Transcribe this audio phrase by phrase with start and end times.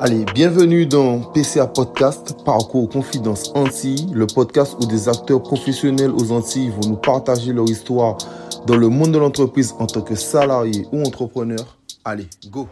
[0.00, 6.30] Allez, bienvenue dans PCA Podcast, Parcours Confidence Antilles, le podcast où des acteurs professionnels aux
[6.30, 8.16] Antilles vont nous partager leur histoire
[8.68, 11.78] dans le monde de l'entreprise en tant que salarié ou entrepreneur.
[12.04, 12.68] Allez, go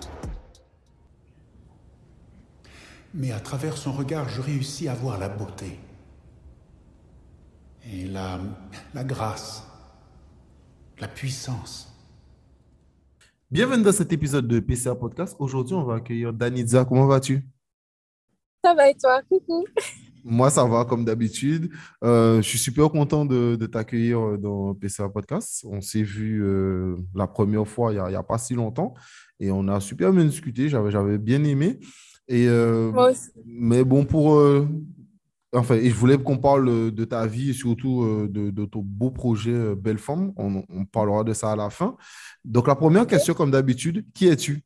[3.12, 5.80] Mais à travers son regard, je réussis à voir la beauté
[7.92, 8.38] et la,
[8.94, 9.64] la grâce,
[11.00, 11.85] la puissance.
[13.56, 15.34] Bienvenue dans cet épisode de PCA Podcast.
[15.38, 16.84] Aujourd'hui, on va accueillir Danitza.
[16.84, 17.42] Comment vas-tu?
[18.62, 19.22] Ça va et toi?
[19.30, 19.64] Coucou.
[20.22, 21.70] Moi, ça va comme d'habitude.
[22.04, 25.64] Euh, je suis super content de, de t'accueillir dans PCA Podcast.
[25.66, 28.92] On s'est vu euh, la première fois il n'y a, a, pas si longtemps
[29.40, 30.68] et on a super bien discuté.
[30.68, 31.80] J'avais bien aimé.
[32.28, 33.30] Et, euh, Moi aussi.
[33.46, 34.38] mais bon, pour.
[35.54, 38.64] Euh, enfin, et je voulais qu'on parle de ta vie et surtout euh, de, de
[38.64, 40.32] ton beau projet euh, Belle Femme.
[40.36, 41.96] On, on parlera de ça à la fin.
[42.44, 44.64] Donc, la première question, comme d'habitude, qui es-tu?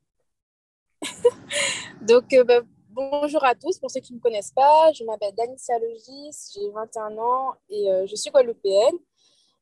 [2.02, 3.78] Donc, euh, bah, bonjour à tous.
[3.78, 7.90] Pour ceux qui ne me connaissent pas, je m'appelle Danicia Logis, j'ai 21 ans et
[7.90, 8.96] euh, je suis guadeloupéenne.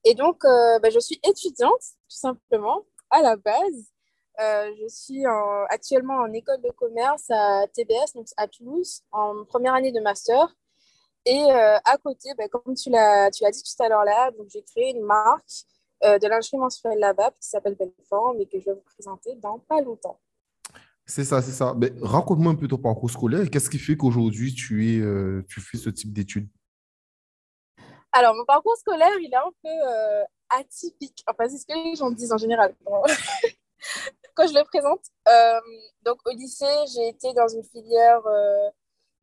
[0.04, 3.92] Et donc, euh, bah, je suis étudiante, tout simplement, à la base.
[4.40, 9.44] Euh, je suis en- actuellement en école de commerce à TBS, donc à Toulouse, en
[9.44, 10.54] première année de master.
[11.28, 14.30] Et euh, à côté, bah, comme tu l'as, tu l'as dit tout à l'heure là,
[14.50, 15.66] j'ai créé une marque
[16.02, 19.34] euh, de lingerie menstruelle là-bas qui s'appelle Belle Forme et que je vais vous présenter
[19.34, 20.18] dans pas longtemps.
[21.04, 21.74] C'est ça, c'est ça.
[21.76, 25.44] Mais raconte-moi un peu ton parcours scolaire et qu'est-ce qui fait qu'aujourd'hui tu es, euh,
[25.50, 26.48] tu fais ce type d'études?
[28.12, 31.22] Alors, mon parcours scolaire, il est un peu euh, atypique.
[31.26, 32.74] Enfin, c'est ce que les gens disent en général
[34.34, 35.04] quand, je le présente.
[35.28, 35.60] Euh,
[36.04, 38.22] donc, au lycée, j'ai été dans une filière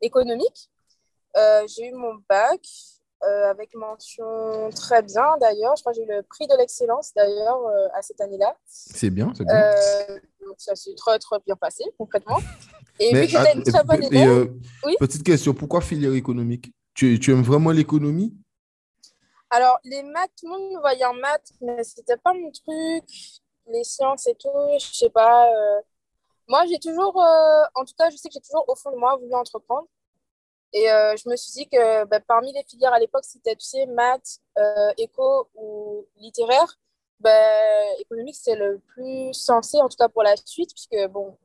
[0.02, 0.70] économique.
[1.38, 2.62] Euh, j'ai eu mon bac
[3.24, 5.76] euh, avec mention très bien, d'ailleurs.
[5.76, 8.56] Je crois que j'ai eu le prix de l'excellence, d'ailleurs, euh, à cette année-là.
[8.66, 9.70] C'est bien, c'est bien.
[10.46, 12.38] Donc, ça s'est très, très bien passé, concrètement.
[13.00, 14.54] Et Mais, vu que une très bonne et, élève,
[14.86, 14.96] Oui.
[15.00, 16.72] petite question, pourquoi filière économique?
[16.94, 18.38] Tu, tu aimes vraiment l'économie?
[19.50, 23.04] Alors, les maths, tout le monde me voyait en maths, mais c'était pas mon truc.
[23.68, 25.50] Les sciences et tout, je sais pas.
[25.50, 25.82] euh.
[26.48, 28.98] Moi, j'ai toujours, euh, en tout cas, je sais que j'ai toujours au fond de
[28.98, 29.88] moi voulu entreprendre.
[30.76, 33.66] Et euh, je me suis dit que bah, parmi les filières à l'époque, c'était, tu
[33.66, 36.78] sais, maths, euh, éco ou littéraire,
[37.22, 37.32] bah,
[38.00, 41.38] économique, c'est le plus sensé, en tout cas pour la suite, puisque, bon,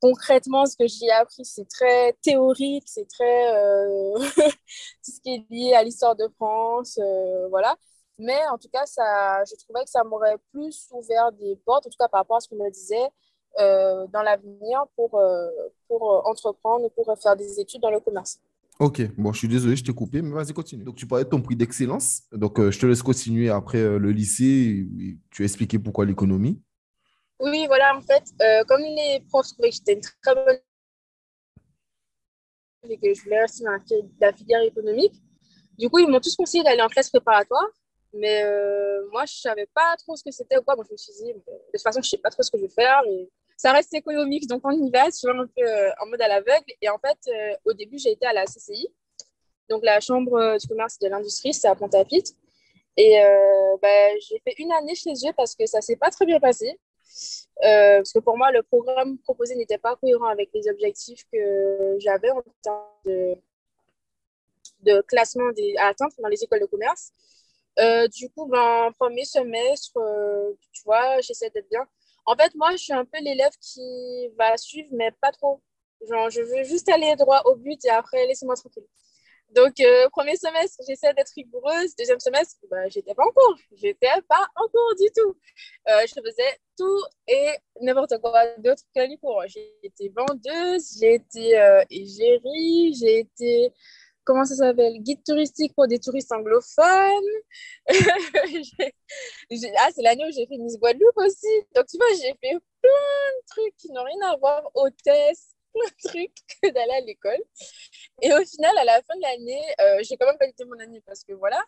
[0.00, 4.14] concrètement, ce que j'ai appris, c'est très théorique, c'est très euh,
[5.04, 6.98] tout ce qui est lié à l'histoire de France,
[7.50, 7.76] voilà.
[8.18, 11.90] Mais en tout cas, ça, je trouvais que ça m'aurait plus ouvert des portes, en
[11.90, 13.10] tout cas par rapport à ce qu'on me disait
[13.58, 15.48] euh, dans l'avenir pour, euh,
[15.88, 18.38] pour euh, entreprendre, pour faire des études dans le commerce.
[18.78, 20.84] Ok, bon, je suis désolé, je t'ai coupé, mais vas-y, continue.
[20.84, 22.22] Donc, tu parlais de ton prix d'excellence.
[22.32, 24.86] Donc, euh, je te laisse continuer après le lycée.
[25.30, 26.62] Tu as expliqué pourquoi l'économie.
[27.40, 28.24] Oui, voilà, en fait,
[28.66, 30.58] comme les profs trouvaient que j'étais une très bonne
[32.88, 35.14] et que je voulais rester dans la, fi- la filière économique,
[35.78, 37.66] du coup, ils m'ont tous conseillé d'aller en classe préparatoire.
[38.12, 40.74] Mais euh, moi, je savais pas trop ce que c'était ou quoi.
[40.74, 42.58] Moi, je me suis dit, bon, de toute façon, je sais pas trop ce que
[42.58, 43.00] je vais faire.
[43.06, 43.28] Et
[43.60, 46.28] ça reste économique, donc on y va, tu vois, un peu euh, en mode à
[46.28, 46.64] l'aveugle.
[46.80, 48.88] Et en fait, euh, au début, j'ai été à la CCI,
[49.68, 52.32] donc la Chambre euh, du commerce et de l'industrie, c'est à Pointe-à-Pitre.
[52.96, 53.18] Et
[53.80, 56.78] bah, j'ai fait une année chez eux parce que ça s'est pas très bien passé.
[57.62, 62.30] Parce que pour moi, le programme proposé n'était pas cohérent avec les objectifs que j'avais
[62.30, 63.36] en termes
[64.84, 67.12] de, classement des, à atteindre dans les écoles de commerce.
[68.18, 69.98] Du coup, ben, premier semestre,
[70.72, 71.86] tu vois, j'essaie d'être bien.
[72.30, 75.60] En fait, moi, je suis un peu l'élève qui va suivre, mais pas trop.
[76.08, 78.86] Genre, je veux juste aller droit au but et après, laissez-moi tranquille.
[79.50, 81.96] Donc, euh, premier semestre, j'essaie d'être rigoureuse.
[81.96, 83.56] Deuxième semestre, bah, j'étais pas en cours.
[83.72, 85.36] J'étais pas en cours du tout.
[85.88, 87.48] Euh, je faisais tout et
[87.80, 89.42] n'importe quoi d'autre que les cours.
[89.48, 93.72] J'ai été vendeuse, j'ai été euh, égérie, j'ai été,
[94.30, 97.34] comment ça s'appelle, guide touristique pour des touristes anglophones.
[99.78, 101.48] Ah, c'est l'année où j'ai fait Miss Guadeloupe aussi.
[101.74, 105.86] Donc, tu vois, j'ai fait plein de trucs qui n'ont rien à voir, hôtesse, plein
[105.86, 107.42] de trucs que d'aller à l'école.
[108.22, 111.02] Et au final, à la fin de l'année, euh, j'ai quand même validé mon année
[111.04, 111.60] parce que voilà.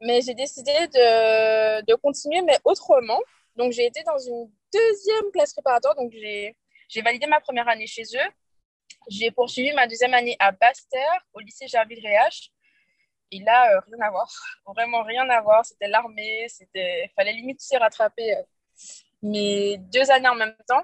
[0.00, 3.20] Mais j'ai décidé de, de continuer, mais autrement.
[3.54, 5.94] Donc, j'ai été dans une deuxième classe préparatoire.
[5.94, 8.30] Donc, j'ai validé ma première année chez eux.
[9.08, 12.50] J'ai poursuivi ma deuxième année à Basse-Terre, au lycée Gerville-Réache.
[13.32, 14.28] Et là, euh, rien à voir.
[14.66, 15.64] Vraiment rien à voir.
[15.64, 16.46] C'était l'armée.
[16.48, 17.10] C'était...
[17.16, 18.42] fallait limite se rattraper euh,
[19.22, 20.82] mes deux années en même temps.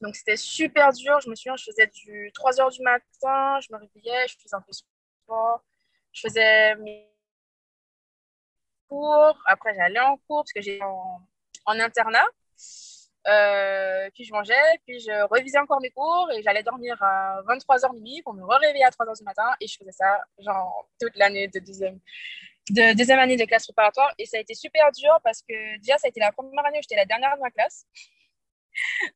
[0.00, 1.20] Donc, c'était super dur.
[1.20, 3.60] Je me souviens, je faisais du 3 heures du matin.
[3.60, 4.76] Je me réveillais, je faisais un peu de
[5.24, 5.64] sport.
[6.12, 7.08] Je faisais mes
[8.88, 9.40] cours.
[9.46, 11.20] Après, j'allais en cours parce que en,
[11.66, 12.26] en internat.
[13.28, 14.54] Euh, puis je mangeais,
[14.86, 18.84] puis je revisais encore mes cours et j'allais dormir à 23h minuit pour me réveiller
[18.84, 19.54] à 3h du matin.
[19.60, 22.00] Et je faisais ça, genre, toute l'année de deuxième,
[22.70, 24.12] de deuxième année de classe préparatoire.
[24.18, 26.78] Et ça a été super dur parce que déjà, ça a été la première année
[26.78, 27.86] où j'étais la dernière de ma classe.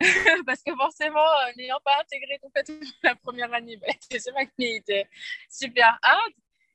[0.47, 4.77] parce que forcément, euh, n'ayant pas intégré complètement la première année, bah, la deuxième année
[4.77, 5.09] était
[5.49, 6.33] super hard.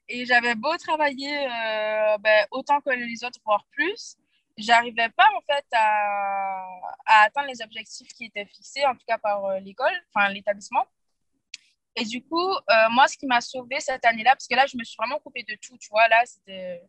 [0.10, 4.18] Et j'avais beau travailler euh, bah, autant que les autres, voire plus
[4.58, 6.66] j'arrivais pas en fait à,
[7.06, 10.86] à, atteindre les objectifs qui étaient fixés, en tout cas par euh, l'école, enfin l'établissement.
[11.96, 14.78] Et du coup, euh, moi, ce qui m'a sauvée cette année-là, parce que là, je
[14.78, 16.84] me suis vraiment coupée de tout, tu vois, là, c'était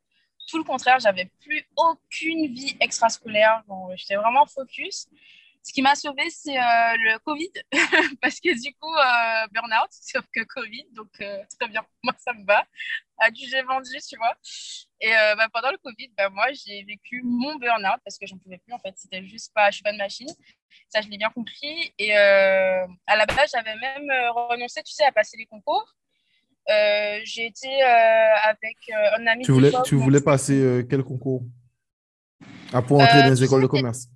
[0.46, 3.62] tout le contraire, j'avais plus aucune vie extrascolaire,
[3.96, 5.08] j'étais vraiment focus.
[5.68, 7.52] Ce qui m'a sauvée, c'est euh, le Covid,
[8.22, 8.94] parce que du coup,
[9.52, 12.64] burn-out, sauf que Covid, donc très bien, moi, ça me va.
[13.18, 14.34] À du j'ai vendu, tu vois.
[15.02, 18.38] Et euh, bah, pendant le Covid, bah, moi, j'ai vécu mon burn-out parce que j'en
[18.38, 18.72] pouvais plus.
[18.72, 20.28] En fait, c'était juste pas, je suis pas de machine.
[20.88, 21.92] Ça, je l'ai bien compris.
[21.98, 25.84] Et euh, à la base, j'avais même euh, renoncé, tu sais, à passer les concours.
[26.66, 28.78] j'ai été avec
[29.18, 29.44] un ami.
[29.44, 31.42] Tu voulais, tu voulais passer quel concours?
[32.72, 34.08] Ah, Pour entrer dans les écoles de commerce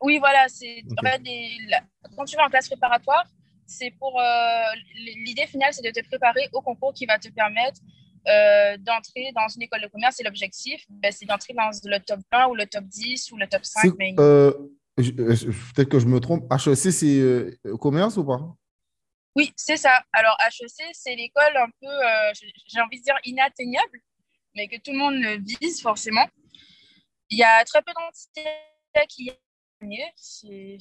[0.00, 0.48] Oui, voilà.
[0.48, 1.22] C'est en fait,
[2.16, 3.26] quand tu vas en classe préparatoire,
[3.66, 4.20] c'est pour
[4.94, 7.80] l'idée finale, c'est de te préparer au concours qui va te permettre
[8.28, 12.20] euh, d'entrer dans une école de commerce et l'objectif, ben, c'est d'entrer dans le top
[12.30, 13.94] 1 ou le top 10 ou le top 5.
[14.18, 14.52] Euh,
[14.96, 16.44] peut-être que je me trompe.
[16.52, 18.40] HEC, c'est euh, commerce ou pas?
[19.36, 20.02] Oui, c'est ça.
[20.12, 24.00] Alors, HEC, c'est l'école un peu, j'ai envie de dire, inatteignable,
[24.54, 26.28] mais que tout le monde vise forcément.
[27.30, 28.50] Il y a très peu d'entités
[29.08, 29.30] qui
[29.82, 30.78] y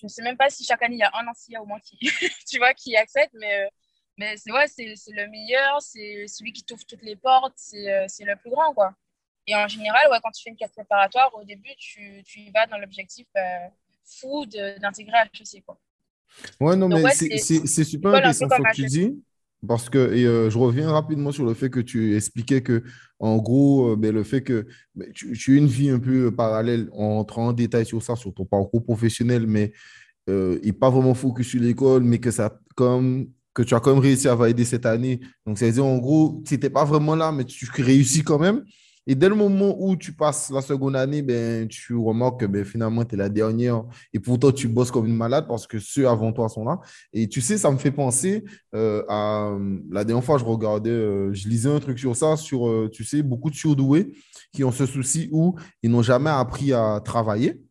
[0.00, 1.80] je ne sais même pas si chaque année il y a un enseignant au moins
[1.80, 1.98] qui,
[2.48, 3.68] tu vois, qui accède, mais
[4.16, 8.06] mais c'est ouais, c'est le meilleur, c'est celui qui t'ouvre toutes les portes, c'est euh,
[8.20, 8.94] le plus grand, quoi.
[9.46, 12.50] Et en général, ouais, quand tu fais une classe préparatoire, au début, tu, tu y
[12.50, 13.68] vas dans l'objectif euh,
[14.04, 15.78] fou d'intégrer HEC, quoi.
[16.60, 19.22] Ouais, non, mais c'est super intéressant ce que tu dis.
[19.66, 22.82] Parce que, euh, je reviens rapidement sur le fait que tu expliquais que,
[23.18, 26.88] en gros, ben, le fait que ben, tu, tu, as une vie un peu parallèle,
[26.92, 29.72] en entrant en détail sur ça, sur ton parcours professionnel, mais
[30.62, 33.28] et pas vraiment focus sur l'école, mais que ça, comme
[33.58, 35.18] que tu as quand même réussi à valider cette année.
[35.44, 38.62] Donc, c'est-à-dire, en gros, tu n'étais pas vraiment là, mais tu réussis quand même.
[39.10, 42.62] Et dès le moment où tu passes la seconde année, ben, tu remarques que ben,
[42.62, 43.82] finalement, tu es la dernière.
[44.12, 46.78] Et pourtant, tu bosses comme une malade parce que ceux avant toi sont là.
[47.14, 48.44] Et tu sais, ça me fait penser
[48.74, 49.56] euh, à.
[49.90, 53.02] La dernière fois, je regardais, euh, je lisais un truc sur ça, sur, euh, tu
[53.02, 54.12] sais, beaucoup de surdoués
[54.52, 57.62] qui ont ce souci où ils n'ont jamais appris à travailler.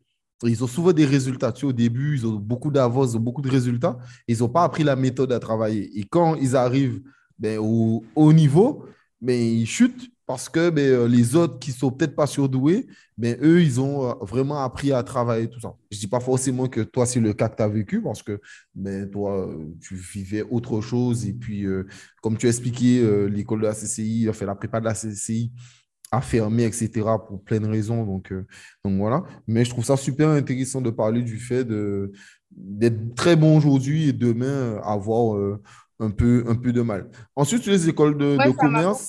[0.42, 1.52] Ils ont souvent des résultats.
[1.52, 3.96] Tu sais, au début, ils ont beaucoup d'avance, beaucoup de résultats.
[4.26, 5.88] Ils n'ont pas appris la méthode à travailler.
[5.96, 7.00] Et quand ils arrivent
[7.38, 8.86] ben, au haut niveau,
[9.20, 12.86] ben, ils chutent parce que ben, euh, les autres qui ne sont peut-être pas surdoués,
[13.16, 15.74] ben, eux, ils ont euh, vraiment appris à travailler tout ça.
[15.90, 18.22] Je ne dis pas forcément que toi, c'est le cas que tu as vécu parce
[18.22, 18.40] que
[18.74, 19.48] ben, toi,
[19.80, 21.26] tu vivais autre chose.
[21.26, 21.86] Et puis, euh,
[22.22, 25.50] comme tu as expliqué, l'école de la CCI, fait la prépa de la CCI,
[26.10, 26.90] à fermer, etc.,
[27.26, 28.04] pour plein de raisons.
[28.04, 28.46] Donc, euh,
[28.84, 29.24] donc voilà.
[29.46, 31.66] Mais je trouve ça super intéressant de parler du fait
[32.50, 35.60] d'être très bon aujourd'hui et demain avoir euh,
[36.00, 37.10] un, peu, un peu de mal.
[37.36, 39.06] Ensuite, les écoles de, commerce.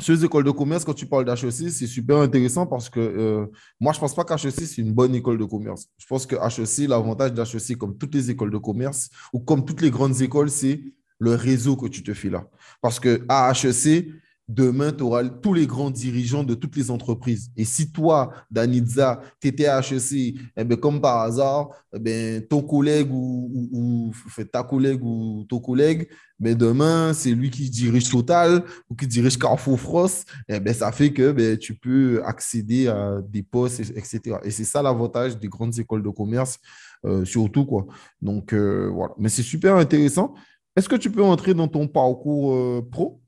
[0.00, 3.46] Sur les écoles de commerce, quand tu parles d'HEC, c'est super intéressant parce que euh,
[3.78, 5.88] moi, je ne pense pas qu'HEC, c'est une bonne école de commerce.
[5.98, 9.82] Je pense que HEC, l'avantage d'HEC, comme toutes les écoles de commerce ou comme toutes
[9.82, 10.80] les grandes écoles, c'est
[11.18, 12.48] le réseau que tu te fais là.
[12.80, 14.08] Parce que à HEC,
[14.50, 17.50] demain, tu auras tous les grands dirigeants de toutes les entreprises.
[17.56, 22.62] Et si toi, Danitza, tu étais HEC, eh bien, comme par hasard, eh bien, ton
[22.62, 24.12] collègue ou,
[24.52, 26.08] ta collègue ou ton collègue,
[26.40, 30.90] mais ben, demain, c'est lui qui dirige Total ou qui dirige Carrefour France, eh ça
[30.90, 34.38] fait que ben, tu peux accéder à des postes, etc.
[34.42, 36.58] Et c'est ça l'avantage des grandes écoles de commerce,
[37.04, 37.66] euh, surtout.
[37.66, 37.86] Quoi.
[38.20, 39.14] Donc, euh, voilà.
[39.18, 40.34] Mais c'est super intéressant.
[40.76, 43.19] Est-ce que tu peux entrer dans ton parcours euh, pro?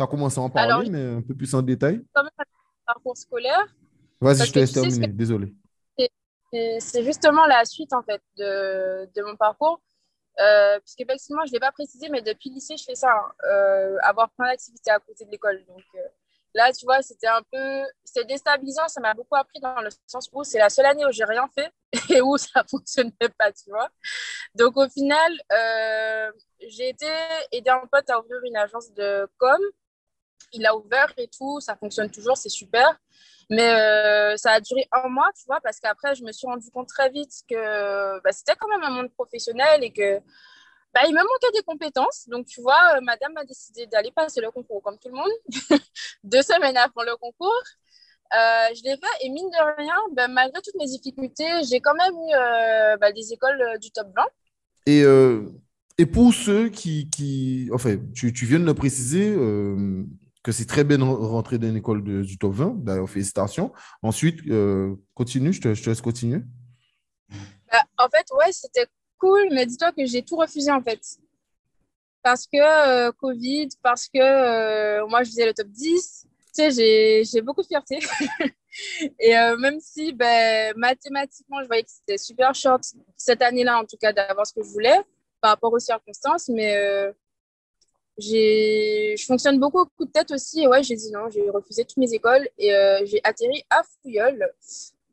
[0.00, 2.02] Tu as commencé à en parler, mais un peu plus en détail.
[2.14, 2.44] Comme un
[2.86, 3.66] parcours scolaire.
[4.20, 5.54] Vas-y, je te laisse terminer, désolé.
[6.52, 9.80] C'est justement la suite en fait de, de mon parcours.
[10.40, 13.32] Euh, puisqu'effectivement, je ne l'ai pas précisé, mais depuis le lycée, je fais ça, hein.
[13.46, 15.62] euh, avoir plein d'activités à côté de l'école.
[15.66, 15.98] Donc euh,
[16.54, 20.30] là, tu vois, c'était un peu, c'était déstabilisant, ça m'a beaucoup appris dans le sens
[20.32, 21.70] où c'est la seule année où j'ai rien fait
[22.14, 23.90] et où ça ne fonctionnait pas, tu vois.
[24.54, 26.32] Donc au final, euh,
[26.68, 27.06] j'ai été
[27.52, 29.60] aider un pote à ouvrir une agence de com
[30.52, 32.98] il a ouvert et tout, ça fonctionne toujours, c'est super.
[33.50, 36.70] Mais euh, ça a duré un mois, tu vois, parce qu'après, je me suis rendu
[36.70, 40.18] compte très vite que bah, c'était quand même un monde professionnel et que
[40.94, 42.28] bah, il me manquait des compétences.
[42.28, 45.30] Donc, tu vois, euh, madame a décidé d'aller passer le concours comme tout le monde,
[46.24, 47.62] deux semaines avant le concours.
[48.32, 51.94] Euh, je l'ai fait et mine de rien, ben, malgré toutes mes difficultés, j'ai quand
[51.94, 54.24] même eu ben, des écoles du top 20.
[54.86, 55.02] Et,
[55.98, 59.34] et pour ceux qui, qui enfin, tu, tu, viens de le préciser
[60.42, 62.84] que c'est très bien de rentrer dans une école de, du top 20.
[62.84, 63.72] D'ailleurs, félicitations.
[64.02, 64.40] Ensuite,
[65.14, 66.42] continue, je te, laisse continuer.
[67.28, 68.86] Ben, en fait, ouais, c'était
[69.18, 71.00] cool, mais dis-toi que j'ai tout refusé en fait.
[72.22, 77.62] Parce que Covid, parce que moi je faisais le top 10 tu sais, j'ai beaucoup
[77.62, 77.98] de fierté.
[79.20, 82.82] et euh, même si ben, mathématiquement, je voyais que c'était super short
[83.16, 85.00] cette année-là, en tout cas, d'avoir ce que je voulais
[85.40, 87.12] par rapport aux circonstances, mais euh,
[88.20, 90.62] je fonctionne beaucoup au coup de tête aussi.
[90.62, 93.82] Et ouais, j'ai dit non, j'ai refusé toutes mes écoles et euh, j'ai atterri à
[93.82, 94.52] Fouilleul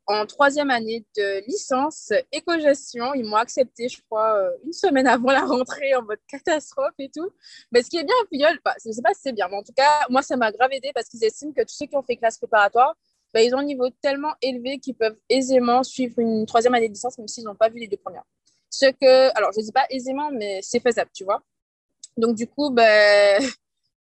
[0.08, 3.12] en troisième année de licence éco-gestion.
[3.14, 7.10] Ils m'ont accepté, je crois, euh, une semaine avant la rentrée en mode catastrophe et
[7.10, 7.30] tout.
[7.72, 9.48] Mais ce qui est bien à Puyol, bah, je ne sais pas si c'est bien,
[9.48, 11.86] mais en tout cas, moi, ça m'a grave aidé parce qu'ils estiment que tous ceux
[11.86, 12.94] qui ont fait classe préparatoire,
[13.34, 16.94] bah, ils ont un niveau tellement élevé qu'ils peuvent aisément suivre une troisième année de
[16.94, 18.24] licence, même s'ils n'ont pas vu les deux premières.
[18.70, 21.42] Ce que, alors, je ne dis pas aisément, mais c'est faisable, tu vois.
[22.18, 23.40] Donc, du coup, ben,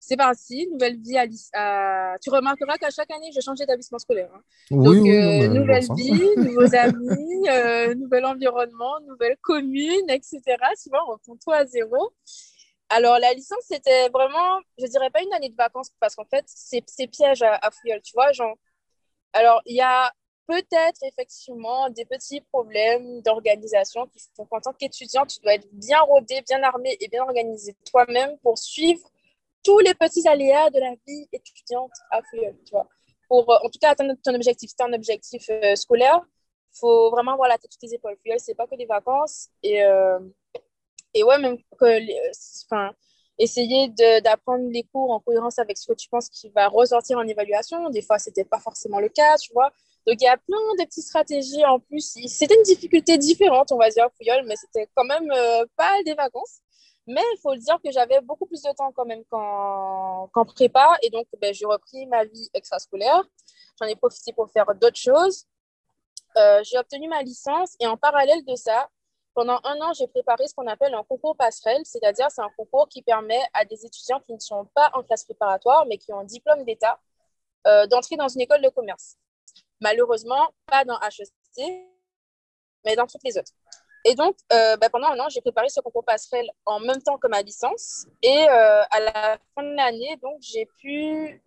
[0.01, 4.31] c'est parti, nouvelle vie à, Tu remarqueras qu'à chaque année, je changeais d'établissement scolaire.
[4.35, 4.41] Hein.
[4.71, 10.41] Oui, Donc, euh, nouvelle vie, nouveaux amis, euh, nouvel environnement, nouvelle commune, etc.
[10.83, 12.13] Tu vois, on reprend tout à zéro.
[12.89, 16.45] Alors, la licence, c'était vraiment, je dirais pas une année de vacances, parce qu'en fait,
[16.47, 17.71] c'est piège à, à
[18.03, 18.33] tu vois.
[18.33, 18.57] Genre...
[19.35, 20.11] Alors, il y a
[20.49, 26.01] peut-être effectivement des petits problèmes d'organisation qui font qu'en tant qu'étudiant, tu dois être bien
[26.01, 29.07] rodé, bien armé et bien organisé toi-même pour suivre
[29.63, 32.89] tous les petits aléas de la vie étudiante à Fouilleul, tu vois.
[33.29, 36.23] Pour, euh, en tout cas, atteindre ton objectif, c'est un objectif euh, scolaire,
[36.73, 38.17] faut vraiment avoir la tête sur tes épaules.
[38.23, 39.49] Fouilleul, c'est pas que des vacances.
[39.63, 40.19] Et, euh,
[41.13, 42.93] et ouais, même que, enfin,
[43.39, 43.89] essayer
[44.25, 47.91] d'apprendre les cours en cohérence avec ce que tu penses qui va ressortir en évaluation.
[47.91, 49.73] Des fois, c'était pas forcément le cas, tu vois.
[50.09, 52.17] Donc, il y a plein de petites stratégies en plus.
[52.29, 55.31] C'était une difficulté différente, on va dire, à Fouilleul, mais c'était quand même
[55.77, 56.61] pas des vacances.
[57.07, 60.97] Mais il faut le dire que j'avais beaucoup plus de temps quand même qu'en prépa.
[61.03, 63.23] Et donc, ben, j'ai repris ma vie extrascolaire.
[63.79, 65.45] J'en ai profité pour faire d'autres choses.
[66.39, 68.89] Euh, j'ai obtenu ma licence et en parallèle de ça,
[69.35, 72.89] pendant un an, j'ai préparé ce qu'on appelle un concours passerelle, c'est-à-dire c'est un concours
[72.89, 76.21] qui permet à des étudiants qui ne sont pas en classe préparatoire, mais qui ont
[76.21, 76.99] un diplôme d'État,
[77.67, 79.17] euh, d'entrer dans une école de commerce.
[79.81, 81.63] Malheureusement, pas dans HEC,
[82.85, 83.53] mais dans toutes les autres.
[84.05, 87.19] Et donc, euh, bah, pendant un an, j'ai préparé ce concours passerelle en même temps
[87.19, 88.07] que ma licence.
[88.23, 91.43] Et euh, à la fin de l'année, donc, j'ai pu.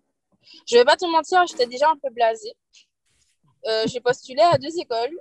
[0.67, 2.53] Je vais pas te mentir, j'étais déjà un peu blasée.
[3.67, 5.17] Euh, j'ai postulé à deux écoles.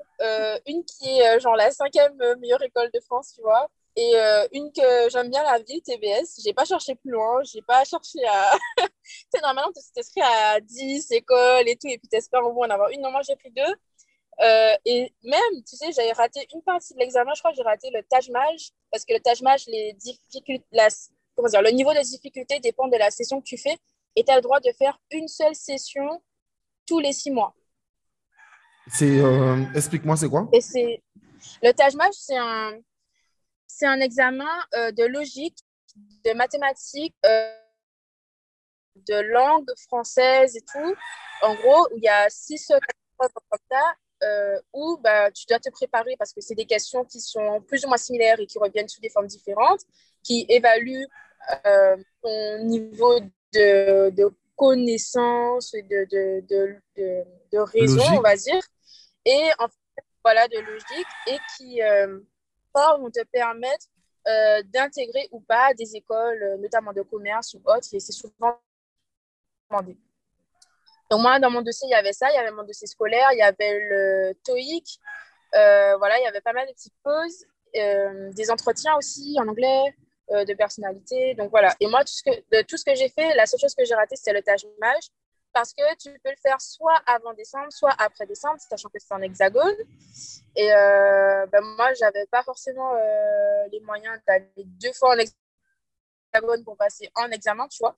[0.66, 3.68] une qui est genre la cinquième meilleure école de France, tu vois.
[3.96, 4.12] Et
[4.52, 6.40] une que j'aime bien, la ville, TBS.
[6.44, 7.42] J'ai pas cherché plus loin.
[7.44, 8.56] J'ai pas cherché à.
[8.78, 8.86] tu
[9.34, 11.88] sais, normalement, tu t'inscris à 10 écoles et tout.
[11.88, 13.00] Et puis, t'espères au moins en avoir une.
[13.00, 13.74] Non, moi, j'ai pris deux.
[14.42, 17.62] Euh, et même, tu sais, j'avais raté une partie de l'examen, je crois que j'ai
[17.62, 18.30] raté le Taj
[18.90, 20.88] parce que le Taj les difficultés, la,
[21.36, 23.76] comment dire, le niveau de difficulté dépend de la session que tu fais,
[24.16, 26.22] et tu as le droit de faire une seule session
[26.86, 27.54] tous les six mois.
[28.86, 30.48] C'est, euh, explique-moi, c'est quoi?
[30.52, 31.02] Et c'est,
[31.62, 32.78] Le Taj c'est un,
[33.76, 35.58] c'est un examen euh, de logique,
[36.24, 37.16] de mathématiques,
[39.08, 40.94] de langue française et tout.
[41.42, 42.70] En gros, où il y a six
[43.16, 47.20] comme ça, euh, où bah, tu dois te préparer parce que c'est des questions qui
[47.20, 49.80] sont plus ou moins similaires et qui reviennent sous des formes différentes,
[50.22, 51.06] qui évaluent
[51.66, 53.20] euh, ton niveau
[53.54, 58.62] de, de connaissance, de, de, de, de raison, on va dire,
[59.24, 62.20] et en fait, voilà, de logique, et qui euh,
[62.74, 63.86] vont te permettre
[64.28, 68.58] euh, d'intégrer ou pas des écoles, notamment de commerce ou autres, et c'est souvent
[69.70, 69.96] demandé.
[71.10, 73.28] Donc moi, dans mon dossier, il y avait ça, il y avait mon dossier scolaire,
[73.32, 75.00] il y avait le TOEIC,
[75.54, 77.46] euh, voilà, il y avait pas mal de petites pauses,
[77.76, 79.94] euh, des entretiens aussi en anglais,
[80.30, 81.34] euh, de personnalité.
[81.34, 81.74] Donc voilà.
[81.80, 84.32] Et moi, tout ce que, que j'ai fait, la seule chose que j'ai raté, c'était
[84.32, 84.96] le Taj Mahal,
[85.60, 89.12] parce que tu peux le faire soit avant décembre, soit après décembre, sachant que c'est
[89.12, 89.76] en hexagone.
[90.56, 92.94] Et ben moi, j'avais pas forcément
[93.70, 97.94] les moyens d'aller deux fois en hexagone pour passer en examen, tu vois.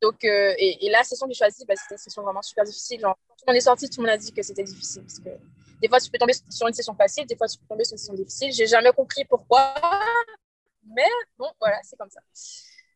[0.00, 3.00] Donc, euh, et, la session que j'ai choisie, bah, c'était une session vraiment super difficile.
[3.00, 5.02] Genre, quand on est sorti, tout le monde a dit que c'était difficile.
[5.02, 5.30] Parce que
[5.82, 7.94] des fois, tu peux tomber sur une session facile, des fois, tu peux tomber sur
[7.94, 8.52] une session difficile.
[8.52, 9.74] J'ai jamais compris pourquoi.
[10.94, 12.20] Mais bon, voilà, c'est comme ça.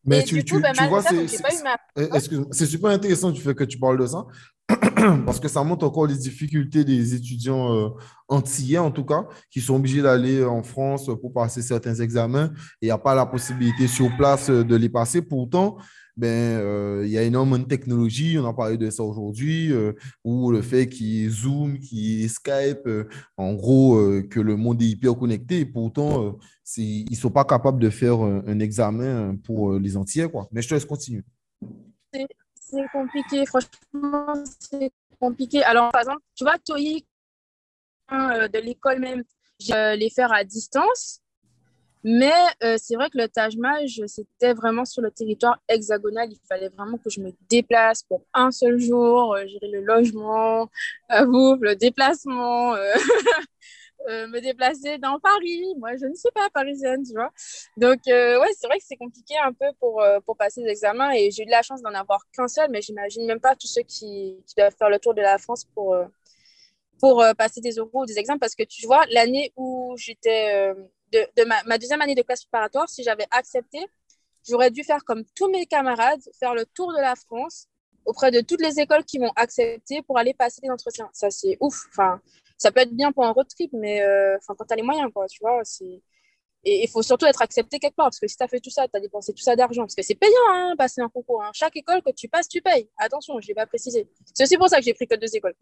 [0.05, 2.19] Mais tu, tu, bah, tu vois, c'est ma...
[2.51, 4.25] super intéressant du fait que tu parles de ça.
[5.25, 7.89] parce que ça montre encore les difficultés des étudiants euh,
[8.27, 12.85] antillais, en tout cas, qui sont obligés d'aller en France pour passer certains examens et
[12.85, 15.21] il n'y a pas la possibilité sur place de les passer.
[15.21, 15.77] Pourtant,
[16.17, 19.93] ben, euh, il y a énormément de technologies, on a parlé de ça aujourd'hui, euh,
[20.23, 23.97] ou le fait qu'il y ait Zoom, qu'il Skype, euh, en gros,
[24.29, 26.37] que le monde est hyper connecté, et pourtant,
[26.77, 30.29] ils ne sont pas capables de faire un, examen pour les entiers.
[30.29, 30.47] Quoi.
[30.51, 31.23] Mais je te laisse continuer.
[32.13, 35.63] C'est compliqué, franchement, c'est compliqué.
[35.63, 37.05] Alors, par exemple, tu vois, TOEIC,
[38.11, 39.23] de l'école même,
[39.59, 41.21] je les faire à distance.
[42.07, 42.31] Mais
[42.63, 46.31] euh, c'est vrai que le Taj Mahal, c'était vraiment sur le territoire hexagonal.
[46.31, 50.69] Il fallait vraiment que je me déplace pour un seul jour, euh, gérer le logement,
[51.11, 52.75] euh, le déplacement,
[54.07, 55.63] euh, me déplacer dans Paris.
[55.79, 57.31] Moi, je ne suis pas parisienne, tu vois.
[57.75, 61.11] Donc, ouais, c'est vrai que c'est compliqué un peu pour, pour passer les examens.
[61.13, 63.67] Et j'ai eu de la chance d'en avoir qu'un seul, mais j'imagine même pas tous
[63.67, 65.97] ceux qui, qui, doivent faire le tour de la France pour,
[66.99, 68.37] pour passer des euros ou des examens.
[68.37, 70.71] Parce que tu vois, l'année où j'étais
[71.11, 73.79] de, ma, deuxième année de classe préparatoire, si j'avais accepté,
[74.47, 77.67] j'aurais dû faire comme tous mes camarades, faire le tour de la France
[78.05, 81.09] auprès de toutes les écoles qui m'ont accepté pour aller passer des entretiens.
[81.13, 81.85] Ça, c'est ouf.
[81.89, 82.21] Enfin,
[82.57, 85.11] ça peut être bien pour un road trip, mais euh, quand tu as les moyens,
[85.13, 86.01] quoi, tu vois, c'est
[86.65, 88.71] et il faut surtout être accepté quelque part, parce que si tu as fait tout
[88.71, 91.43] ça, tu as dépensé tout ça d'argent, parce que c'est payant, hein, passer un concours.
[91.43, 91.51] Hein.
[91.53, 92.89] Chaque école que tu passes, tu payes.
[92.97, 94.09] Attention, je ne l'ai pas précisé.
[94.33, 95.53] C'est aussi pour ça que j'ai pris que deux écoles.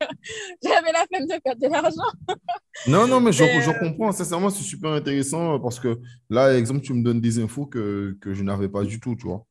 [0.62, 2.10] J'avais la flemme de perdre de l'argent.
[2.86, 4.12] non, non, mais je, je euh, comprends.
[4.12, 5.98] Sincèrement, c'est super intéressant, parce que
[6.30, 9.26] là, exemple, tu me donnes des infos que, que je n'avais pas du tout, tu
[9.26, 9.46] vois.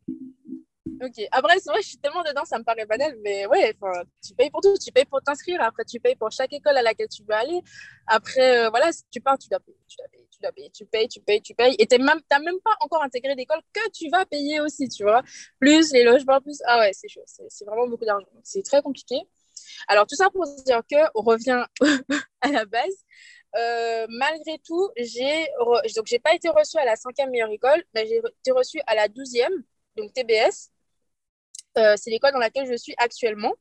[1.01, 1.27] Ok.
[1.31, 3.75] Après, c'est vrai, je suis tellement dedans, ça me paraît banal, mais ouais,
[4.25, 4.75] tu payes pour tout.
[4.77, 5.61] Tu payes pour t'inscrire.
[5.61, 7.61] Après, tu payes pour chaque école à laquelle tu veux aller.
[8.07, 9.77] Après, euh, voilà, si tu pars, tu dois payer.
[9.87, 10.69] Tu dois payer, tu dois payer.
[10.71, 11.75] Tu payes, tu payes, tu payes.
[11.79, 15.03] Et tu n'as même, même pas encore intégré d'école que tu vas payer aussi, tu
[15.03, 15.21] vois.
[15.59, 16.61] Plus les logements, plus.
[16.65, 17.23] Ah ouais, c'est chaud.
[17.25, 18.25] C'est vraiment beaucoup d'argent.
[18.43, 19.17] C'est très compliqué.
[19.87, 21.65] Alors, tout ça pour dire qu'on revient
[22.41, 23.05] à la base.
[23.57, 25.47] Euh, malgré tout, j'ai
[25.95, 28.95] donc j'ai pas été reçue à la cinquième meilleure école, mais j'ai été reçue à
[28.95, 29.53] la douzième,
[29.95, 30.71] donc TBS.
[31.77, 33.53] Euh, c'est l'école dans laquelle je suis actuellement.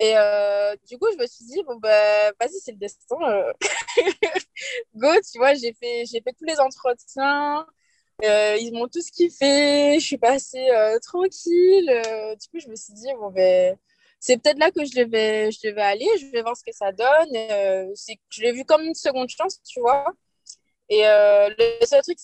[0.00, 3.16] Et euh, du coup, je me suis dit, bon, bah, vas-y, c'est le destin.
[4.94, 7.66] Go, tu vois, j'ai fait, fait tous les entretiens.
[8.22, 9.98] ils m'ont tous kiffé.
[10.00, 10.68] Je suis passée
[11.02, 11.86] tranquille.
[12.40, 13.76] du coup, je me suis dit, bon, ben,
[14.20, 16.06] c'est peut-être là que je devais, je devais aller.
[16.20, 17.94] Je vais voir ce que ça donne.
[17.96, 20.06] c'est, je l'ai vu comme une seconde chance, tu vois.
[20.88, 22.18] Et le seul truc,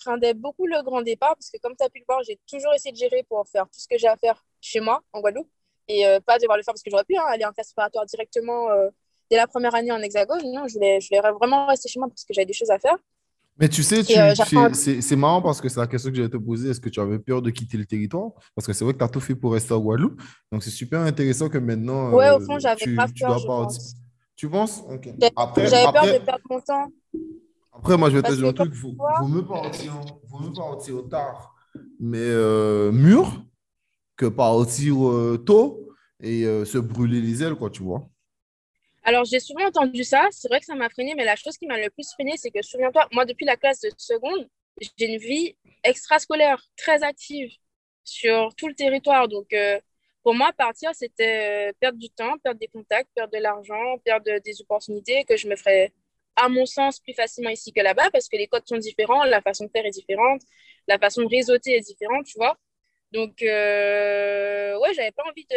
[0.00, 2.74] craindais beaucoup le grand départ parce que, comme tu as pu le voir, j'ai toujours
[2.74, 5.48] essayé de gérer pour faire tout ce que j'ai à faire chez moi, en Guadeloupe,
[5.88, 8.06] et euh, pas devoir le faire parce que j'aurais pu hein, aller en classe préparatoire
[8.06, 8.88] directement euh,
[9.30, 10.42] dès la première année en hexagone.
[10.52, 12.78] Non, je voulais, je voulais vraiment rester chez moi parce que j'avais des choses à
[12.78, 12.96] faire.
[13.60, 14.34] Mais tu sais, euh,
[14.72, 16.70] c'est marrant parce que c'est la question que j'allais te poser.
[16.70, 18.30] Est-ce que tu avais peur de quitter le territoire?
[18.54, 20.20] Parce que c'est vrai que tu as tout fait pour rester en Guadeloupe.
[20.50, 22.10] Donc, c'est super intéressant que maintenant.
[22.12, 23.38] Ouais, au fond, j'avais pas peur.
[23.38, 23.94] Je pense.
[24.34, 24.82] Tu penses?
[24.88, 26.88] J'avais peur de perdre mon temps.
[27.72, 28.72] Après, moi, je vais te dire un truc.
[28.74, 30.00] Il vaut, mieux partir,
[30.56, 31.54] partir tard,
[31.98, 33.44] mais euh, mûr,
[34.16, 35.88] que partir euh, tôt
[36.22, 38.08] et euh, se brûler les ailes, quoi, tu vois.
[39.04, 40.28] Alors, j'ai souvent entendu ça.
[40.30, 42.50] C'est vrai que ça m'a freiné, mais la chose qui m'a le plus freiné, c'est
[42.50, 44.48] que, souviens-toi, moi, depuis la classe de seconde,
[44.80, 47.50] j'ai une vie extrascolaire très active
[48.04, 49.28] sur tout le territoire.
[49.28, 49.54] Donc,
[50.22, 54.60] pour moi, partir, c'était perdre du temps, perdre des contacts, perdre de l'argent, perdre des
[54.60, 55.92] opportunités que je me ferais
[56.36, 59.42] à mon sens, plus facilement ici que là-bas parce que les codes sont différents, la
[59.42, 60.40] façon de faire est différente,
[60.88, 62.56] la façon de réseauter est différente, tu vois.
[63.12, 65.56] Donc, euh, ouais, j'avais pas envie de.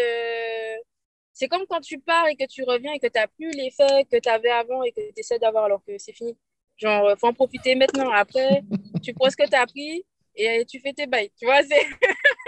[1.34, 4.06] C'est comme quand tu pars et que tu reviens et que tu n'as plus l'effet
[4.12, 6.38] que tu avais avant et que tu essaies d'avoir alors que c'est fini.
[6.78, 8.12] Genre, faut en profiter maintenant.
[8.12, 8.64] Après,
[9.02, 11.32] tu prends ce que tu as appris et tu fais tes bails.
[11.38, 11.86] Tu vois, c'est.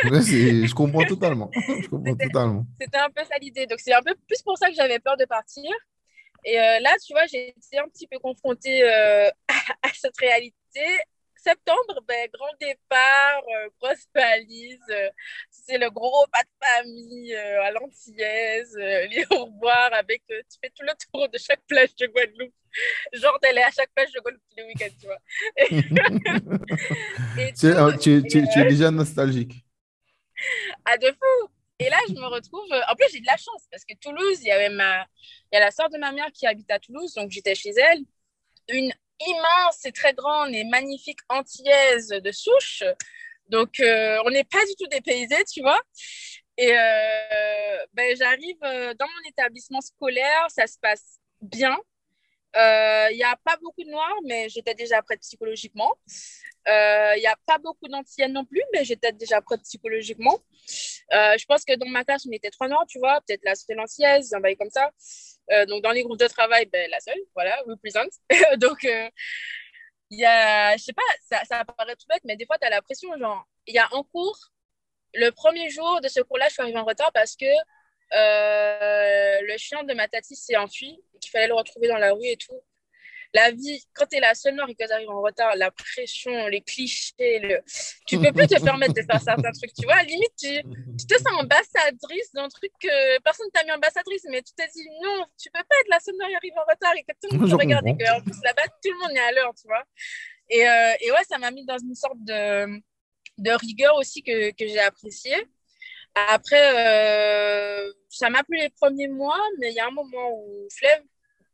[0.67, 1.49] je comprends totalement.
[1.81, 2.65] Je comprends totalement.
[2.79, 3.65] C'était un peu ça l'idée.
[3.67, 5.71] Donc, c'est un peu plus pour ça que j'avais peur de partir.
[6.43, 9.29] Et euh, là, tu vois, j'ai été un petit peu confrontée euh,
[9.83, 10.53] à, cette réalité.
[11.45, 14.79] Septembre, ben, grand départ, euh, grosse valise,
[15.51, 18.75] c'est le gros pas de famille à l'antillaise,
[19.11, 22.55] les au revoir avec, tu fais tout le tour de chaque plage de Guadeloupe.
[23.13, 25.19] Genre d'aller à chaque plage de Guadeloupe tous les week-ends, tu vois.
[27.99, 29.63] tu, tu, tu, es déjà nostalgique.
[30.83, 31.49] Ah, de fou!
[31.77, 32.71] Et là, je me retrouve.
[32.89, 35.05] En plus, j'ai de la chance parce que Toulouse, il y avait ma,
[35.51, 37.73] il y a la sœur de ma mère qui habite à Toulouse, donc j'étais chez
[37.77, 37.99] elle.
[38.69, 42.83] Une immense et très grande et magnifique antillaise de souche.
[43.49, 45.79] Donc, euh, on n'est pas du tout dépaysés, tu vois.
[46.57, 51.77] Et euh, ben, j'arrive euh, dans mon établissement scolaire, ça se passe bien.
[52.57, 55.93] Il n'y a pas beaucoup de noirs, mais j'étais déjà prête psychologiquement.
[56.65, 60.39] Il n'y a pas beaucoup d'antiennes non plus, mais j'étais déjà prête psychologiquement.
[61.11, 63.79] je pense que dans ma classe, on était trois noirs, tu vois, peut-être la seule
[63.81, 64.89] ancienne, un bail comme ça.
[65.67, 68.11] Donc, dans les groupes de travail, ben, la seule, voilà, représente.
[68.57, 68.83] donc,
[70.09, 72.67] il y a, je sais pas, ça, ça paraît tout bête, mais des fois, tu
[72.67, 74.37] as l'impression, genre, il y a un cours,
[75.13, 79.57] le premier jour de ce cours-là, je suis arrivée en retard parce que euh, le
[79.57, 82.61] chien de ma tati s'est enfui qu'il fallait le retrouver dans la rue et tout.
[83.35, 85.69] La vie, quand tu es la seule noire et que tu arrives en retard, la
[85.71, 87.55] pression, les clichés, le...
[88.07, 90.01] tu peux plus te permettre de faire certains trucs, tu vois.
[90.03, 90.53] Limite, tu,
[90.99, 94.87] tu te sens ambassadrice d'un truc que personne t'a mis ambassadrice, mais tu te dis
[95.03, 97.27] non, tu peux pas être la seule noire qui arrive en retard et que tout
[97.33, 99.67] le monde te regarde et qu'en plus là-bas, tout le monde est à l'heure, tu
[99.67, 99.83] vois.
[100.49, 102.81] Et, euh, et, ouais, ça m'a mis dans une sorte de,
[103.37, 105.35] de rigueur aussi que, que j'ai apprécié.
[106.29, 110.67] Après, euh, ça m'a plu les premiers mois, mais il y a un moment où
[110.71, 111.03] flemme.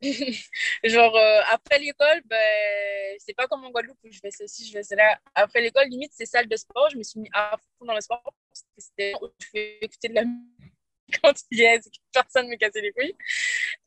[0.83, 4.83] Genre, euh, après l'école, ben, c'est pas comme en Guadeloupe je fais ceci, je fais
[4.83, 5.19] cela.
[5.35, 6.89] Après l'école, limite, c'est salle de sport.
[6.91, 9.77] Je me suis mis à fond dans le sport parce que c'était où je pouvais
[9.81, 10.73] écouter de la musique
[11.21, 11.77] quand il y a
[12.13, 13.15] personne me cassait les couilles.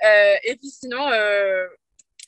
[0.05, 1.67] Euh, et puis sinon, euh,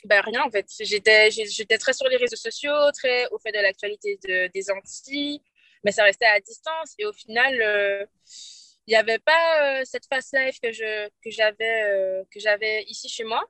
[0.04, 0.66] ben rien en fait.
[0.80, 5.42] J'étais, j'étais très sur les réseaux sociaux, très au fait de l'actualité de, des Antilles
[5.86, 6.94] mais ça restait à distance.
[6.98, 8.04] Et au final, euh,
[8.86, 12.82] il n'y avait pas euh, cette fast life que, je, que, j'avais, euh, que j'avais
[12.88, 13.44] ici chez moi.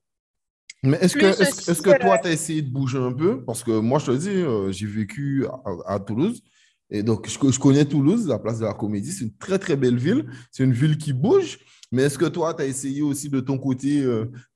[0.87, 3.45] Mais est-ce que, est-ce, que toi, tu as essayé de bouger un peu?
[3.45, 5.47] Parce que moi, je te dis, j'ai vécu
[5.87, 6.43] à, Toulouse.
[6.91, 9.11] Et donc, je, je, connais Toulouse, la place de la Comédie.
[9.11, 10.27] C'est une très, très belle ville.
[10.51, 11.59] C'est une ville qui bouge.
[11.93, 14.03] Mais est-ce que toi, tu as essayé aussi de ton côté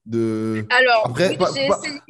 [0.06, 0.66] de...
[0.70, 2.00] Alors, Après, j'ai essayé.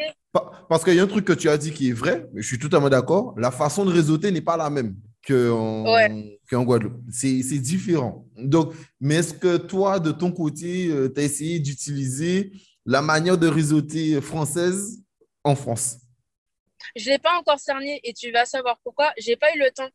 [0.69, 2.47] parce qu'il y a un truc que tu as dit qui est vrai, mais je
[2.47, 3.35] suis totalement d'accord.
[3.39, 4.95] La façon de réseauter n'est pas la même
[5.27, 7.01] qu'en en Guadeloupe.
[7.11, 8.27] C'est différent.
[8.39, 12.53] Donc, mais est-ce que toi, de ton côté, euh, tu as essayé d'utiliser
[12.87, 15.03] la manière de réseauter française
[15.45, 15.99] en France
[16.97, 19.13] Je ne l'ai pas encore cerné et tu vas savoir pourquoi.
[19.19, 19.89] Je n'ai pas eu le temps.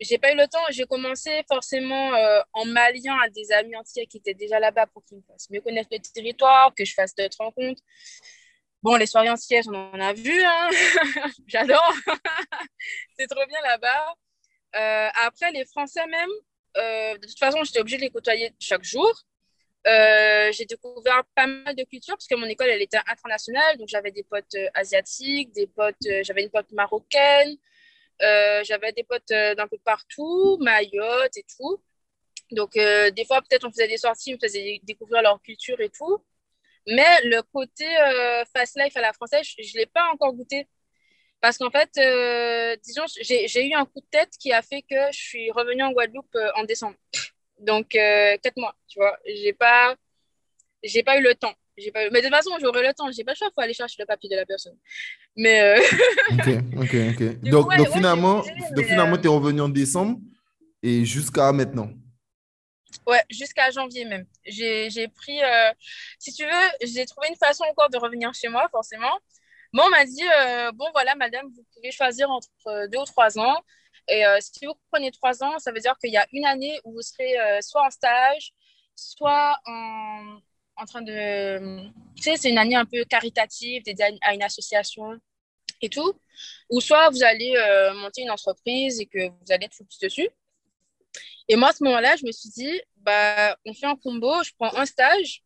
[0.00, 0.64] J'ai pas eu le temps.
[0.70, 5.04] J'ai commencé forcément euh, en m'alliant à des amis entiers qui étaient déjà là-bas pour
[5.04, 7.82] qu'ils me fassent mieux connaître le territoire, que je fasse d'autres rencontres.
[8.82, 10.42] Bon, les soirées en siège, on en a vu.
[10.42, 10.70] Hein.
[11.46, 11.92] J'adore.
[13.18, 14.14] c'est trop bien là-bas.
[14.76, 16.30] Euh, après, les Français même,
[16.76, 19.12] euh, de toute façon, j'étais obligée de les côtoyer chaque jour.
[20.50, 23.78] Euh, j'ai découvert pas mal de cultures parce que mon école, elle était internationale.
[23.78, 27.56] Donc, j'avais des potes asiatiques, des potes, j'avais une pote marocaine,
[28.20, 31.82] j'avais des potes d'un peu partout, Mayotte et tout.
[32.52, 36.22] Donc, des fois, peut-être on faisait des sorties, on faisait découvrir leur culture et tout.
[36.86, 40.68] Mais le côté euh, fast life à la française, je ne l'ai pas encore goûté.
[41.40, 44.96] Parce qu'en fait, euh, disons, j'ai eu un coup de tête qui a fait que
[45.12, 46.96] je suis revenue en Guadeloupe euh, en décembre.
[47.58, 49.18] Donc, quatre mois, tu vois.
[49.26, 49.94] J'ai pas,
[50.82, 51.54] j'ai pas eu le temps.
[51.94, 53.10] Pas Mais de toute façon, j'aurai le temps.
[53.10, 53.48] J'ai pas le choix.
[53.50, 54.76] Il faut aller chercher le papier de la personne.
[55.36, 55.78] Mais.
[56.32, 57.40] ok, ok, ok.
[57.42, 60.18] Donc, donc, finalement, donc, finalement, tu es revenu en décembre
[60.82, 61.90] et jusqu'à maintenant.
[63.06, 64.26] Ouais, jusqu'à janvier même.
[64.44, 65.72] J'ai pris, euh,
[66.18, 69.18] si tu veux, j'ai trouvé une façon encore de revenir chez moi, forcément.
[69.72, 73.04] Bon, on m'a dit, euh, bon, voilà, madame, vous pouvez choisir entre euh, deux ou
[73.04, 73.62] trois ans.
[74.08, 76.94] Et si vous prenez trois ans, ça veut dire qu'il y a une année où
[76.94, 78.52] vous serez soit en stage,
[78.96, 80.38] soit en,
[80.80, 81.82] en train de.
[82.16, 85.18] Tu sais, c'est une année un peu caritative, dédiée à une association
[85.82, 86.12] et tout.
[86.70, 87.54] Ou soit vous allez
[87.96, 90.28] monter une entreprise et que vous allez être focus dessus.
[91.48, 94.52] Et moi, à ce moment-là, je me suis dit, bah, on fait un combo, je
[94.58, 95.42] prends un stage.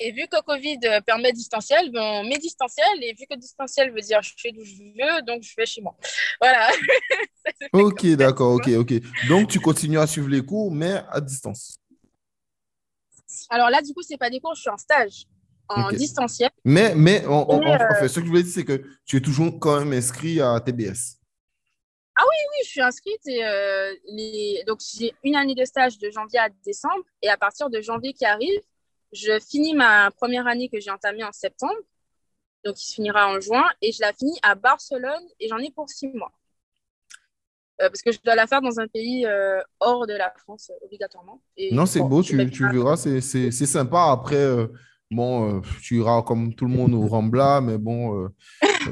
[0.00, 3.02] Et vu que Covid permet distanciel, ben, on met distanciel.
[3.02, 5.80] Et vu que distanciel veut dire je fais d'où je veux, donc je fais chez
[5.80, 5.96] moi.
[6.40, 6.70] Voilà.
[7.72, 8.92] ok, d'accord, ok, ok.
[9.28, 11.77] Donc, tu continues à suivre les cours, mais à distance.
[13.48, 15.26] Alors là, du coup, ce n'est pas des cours, je suis en stage,
[15.68, 16.50] en distanciel.
[16.64, 19.58] Mais, mais, en euh, fait, ce que je voulais dire, c'est que tu es toujours
[19.58, 21.18] quand même inscrit à TBS.
[22.20, 24.64] Ah oui, oui, je suis inscrite et euh, les...
[24.66, 28.12] donc j'ai une année de stage de janvier à décembre et à partir de janvier
[28.12, 28.60] qui arrive,
[29.12, 31.78] je finis ma première année que j'ai entamée en septembre,
[32.64, 35.70] donc il se finira en juin et je la finis à Barcelone et j'en ai
[35.70, 36.32] pour six mois.
[37.80, 40.70] Euh, parce que je dois la faire dans un pays euh, hors de la France
[40.84, 41.40] obligatoirement.
[41.70, 44.10] non, c'est beau, tu, tu verras, c'est sympa.
[44.10, 44.46] Après,
[45.10, 48.28] bon, tu iras comme tout le monde au Rambla, mais bon,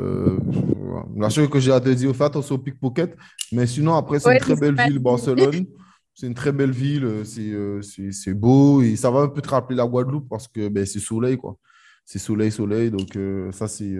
[0.01, 0.39] euh,
[1.17, 3.17] la chose que j'ai à te dire, fais attention au pickpocket.
[3.53, 5.67] Mais sinon, après, c'est une très belle ville, Barcelone.
[6.15, 9.49] C'est une très belle ville, euh, euh, c'est beau et ça va un peu te
[9.49, 11.59] rappeler la Guadeloupe parce que ben, c'est soleil, quoi.
[12.07, 12.91] C'est soleil, soleil.
[12.91, 13.19] Donc,
[13.53, 13.95] ça, c'est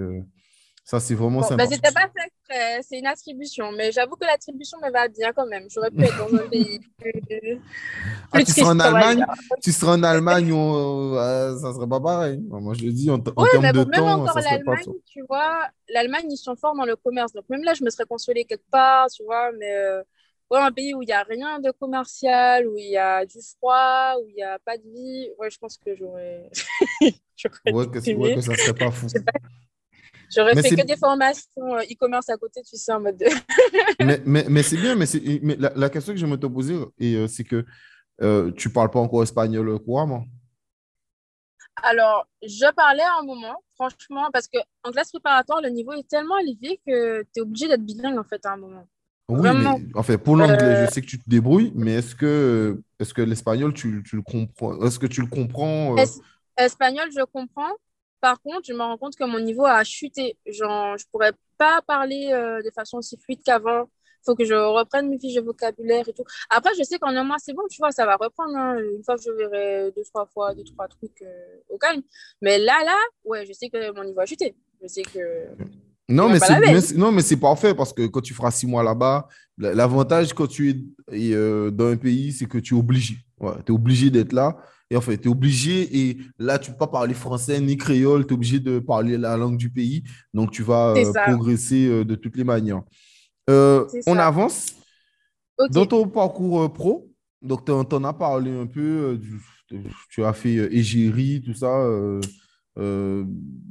[0.85, 1.67] ça c'est vraiment bon, sympa.
[1.67, 2.09] C'était pas
[2.49, 3.73] après, c'est une attribution.
[3.73, 5.67] Mais j'avoue que l'attribution me va bien quand même.
[5.71, 7.61] J'aurais pu être dans un pays plus.
[8.33, 9.27] Ah, tu, seras en Allemagne,
[9.63, 11.15] tu seras en Allemagne, on,
[11.59, 12.39] ça serait pas pareil.
[12.49, 14.95] Moi, je le dis, en, en termes mais de même temps, encore serait pas l'Allemagne,
[15.07, 17.33] tu vois, l'Allemagne, ils sont forts dans le commerce.
[17.33, 19.51] Donc, même là, je me serais consolée quelque part, tu vois.
[19.59, 20.03] Mais euh,
[20.51, 23.39] ouais, un pays où il n'y a rien de commercial, où il y a du
[23.57, 26.51] froid, où il n'y a pas de vie, ouais, je pense que j'aurais.
[27.03, 29.07] que, ouais, que ça serait pas fou.
[30.35, 33.17] J'aurais Mais fait que des formations euh, e-commerce à côté, tu sais, en mode.
[33.19, 33.27] de-
[33.99, 35.07] mais mais, mais c'est bien, mais,
[35.43, 37.65] mais la, la question que je me te poser, euh, c'est que
[38.23, 40.27] euh, tu parles pas encore espagnol couramment.
[41.83, 46.39] Alors, je parlais à un moment, franchement, parce qu'en classe préparatoire, le niveau est tellement
[46.39, 48.87] élevé que tu es obligé d'être bilingue, en fait, à un moment.
[49.29, 49.81] Oui, Vraiment.
[49.81, 52.81] mais en fait, pour l'anglais, Euh, je sais que tu te débrouilles, mais est-ce que,
[53.01, 54.81] est-ce que l'espagnol, tu, tu le comprends?
[54.87, 55.97] Est-ce que tu le comprends?
[55.97, 56.21] Es-
[56.57, 57.73] espagnol, je comprends.
[58.21, 60.37] Par contre, je me rends compte que mon niveau a chuté.
[60.47, 63.89] Genre, je pourrais pas parler euh, de façon aussi fluide qu'avant.
[64.25, 66.25] faut que je reprenne mes fiches de vocabulaire et tout.
[66.51, 68.57] Après, je sais qu'en un mois, c'est bon, tu vois, ça va reprendre.
[68.57, 68.77] hein.
[68.97, 72.03] Une fois que je verrai deux, trois fois, deux, trois trucs euh, au calme.
[72.43, 74.57] Mais là, là, ouais, je sais que mon niveau a chuté.
[74.83, 75.47] Je sais que.
[76.09, 76.39] Non, mais
[76.81, 80.33] c'est, non, mais c'est parfait parce que quand tu feras six mois là-bas, la- l'avantage
[80.35, 83.17] quand tu es euh, dans un pays, c'est que tu es obligé.
[83.41, 84.57] tu es obligé d'être là.
[84.91, 86.09] Et en fait, tu es obligé.
[86.09, 88.27] Et là, tu ne peux pas parler français ni créole.
[88.27, 90.03] Tu es obligé de parler la langue du pays.
[90.33, 92.83] Donc, tu vas euh, progresser euh, de toutes les manières.
[93.51, 94.67] Euh, on avance.
[95.71, 97.11] Dans ton parcours pro,
[97.43, 99.19] donc tu en as parlé un peu,
[100.11, 101.71] tu as fait égérie, tout ça.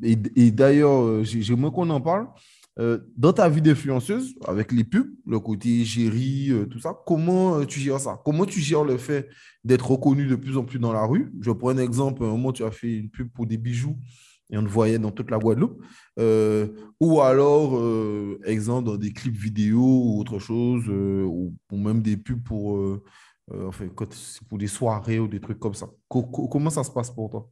[0.04, 2.28] et et d'ailleurs, j'ai- j'aimerais qu'on en parle.
[2.78, 7.60] Euh, dans ta vie d'influenceuse, avec les pubs, le côté égérie, euh, tout ça, comment
[7.60, 8.22] euh, tu gères ça?
[8.26, 9.30] Comment tu gères le fait
[9.64, 11.32] d'être reconnu de plus en plus dans la rue?
[11.42, 13.98] Je prends un exemple, un moment, tu as fait une pub pour des bijoux
[14.52, 15.82] et on te voyait dans toute la Guadeloupe.
[17.00, 17.82] Ou alors,
[18.46, 22.80] exemple, dans des clips vidéo ou autre chose, ou, même des pubs pour,
[23.68, 23.88] enfin,
[24.50, 25.90] pour des soirées ou des trucs comme ça.
[26.08, 27.50] Co- co- comment ça se passe pour toi?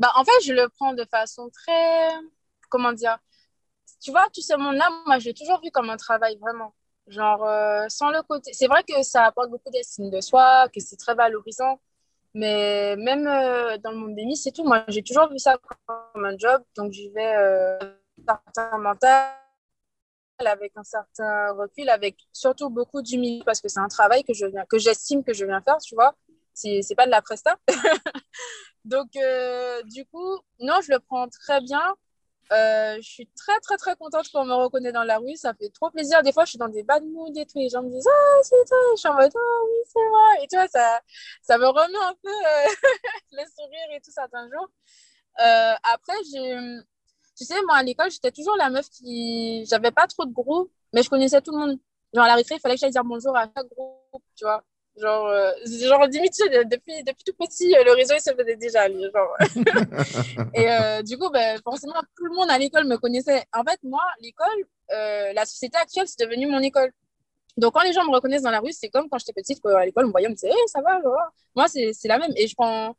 [0.00, 2.08] Bah, en fait, je le prends de façon très,
[2.70, 3.18] comment dire,
[4.02, 6.74] tu vois, tout ce monde-là, moi, je l'ai toujours vu comme un travail vraiment.
[7.06, 10.80] Genre, euh, sans le côté, c'est vrai que ça apporte beaucoup d'estime de soi, que
[10.80, 11.80] c'est très valorisant,
[12.34, 15.58] mais même euh, dans le monde des Miss et tout, moi, j'ai toujours vu ça
[15.86, 17.78] comme un job, donc j'y vais euh,
[18.26, 19.34] certain mental,
[20.46, 24.46] avec un certain recul, avec surtout beaucoup d'humilité, parce que c'est un travail que je
[24.46, 26.14] viens, que j'estime que je viens faire, tu vois.
[26.54, 27.56] C'est, pas de la presta.
[28.84, 31.96] Donc, euh, du coup, non, je le prends très bien.
[32.52, 35.36] Euh, je suis très, très, très contente qu'on me reconnaît dans la rue.
[35.36, 36.22] Ça fait trop plaisir.
[36.22, 37.58] Des fois, je suis dans des bad moods et tout.
[37.58, 38.78] Les gens me disent Ah, c'est toi.
[38.94, 40.28] Je suis en mode Ah, oui, c'est moi.
[40.42, 41.00] Et tu vois, ça,
[41.42, 42.88] ça me remet un peu euh,
[43.32, 44.68] le et tout certains jours.
[45.40, 46.56] Euh, après, j'ai.
[47.36, 49.64] Tu sais, moi, à l'école, j'étais toujours la meuf qui.
[49.66, 51.78] J'avais pas trop de groupe, mais je connaissais tout le monde.
[52.14, 54.64] Genre, à la récré, il fallait que j'aille dire bonjour à chaque groupe, tu vois.
[54.96, 56.34] Genre, euh, genre limite,
[56.70, 58.88] depuis, depuis tout petit, euh, le réseau, il se faisait déjà.
[58.88, 59.36] lui, Genre.
[60.54, 63.44] Et euh, du coup, ben, forcément, tout le monde à l'école me connaissait.
[63.54, 64.46] En fait, moi, l'école,
[64.92, 66.90] euh, la société actuelle, c'est devenu mon école.
[67.56, 69.80] Donc, quand les gens me reconnaissent dans la rue, c'est comme quand j'étais petite, quoi,
[69.80, 71.32] à l'école, on me voyait, on me disait, hey, ça va, ça va.
[71.54, 72.32] Moi, c'est c'est la même.
[72.36, 72.94] Et je prends.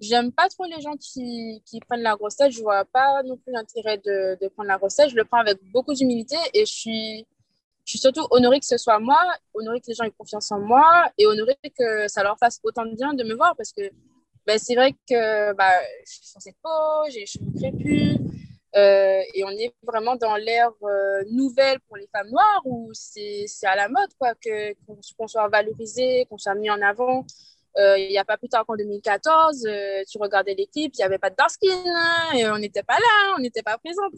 [0.00, 2.52] J'aime pas trop les gens qui, qui prennent la grosse tête.
[2.52, 5.08] Je vois pas non plus l'intérêt de, de prendre la grosse tête.
[5.08, 7.26] Je le prends avec beaucoup d'humilité et je suis,
[7.86, 9.22] je suis surtout honorée que ce soit moi,
[9.54, 12.84] honorée que les gens aient confiance en moi et honorée que ça leur fasse autant
[12.84, 13.90] de bien de me voir parce que
[14.44, 15.72] ben, c'est vrai que bah,
[16.04, 16.68] je suis sur cette peau,
[17.10, 18.18] j'ai les cheveux crépus
[18.76, 23.46] euh, et on est vraiment dans l'ère euh, nouvelle pour les femmes noires où c'est
[23.62, 24.34] à la mode quoi,
[25.16, 27.24] qu'on soit valorisé, qu'on soit mis en avant.
[27.78, 31.04] Euh, il n'y a pas plus tard qu'en 2014, euh, tu regardais clips, il n'y
[31.04, 34.14] avait pas de dark skin, hein, et on n'était pas là, on n'était pas présente.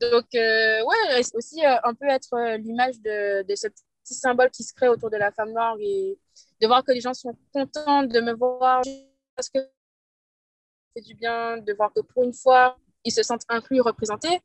[0.00, 4.88] Donc, euh, ouais, aussi un peu être l'image de ce petit symbole qui se crée
[4.88, 6.18] autour de la femme noire et
[6.60, 8.82] de voir que les gens sont contents de me voir
[9.36, 9.68] parce que ça
[10.94, 14.40] fait du bien, de voir que pour une fois, ils se sentent inclus, représentés.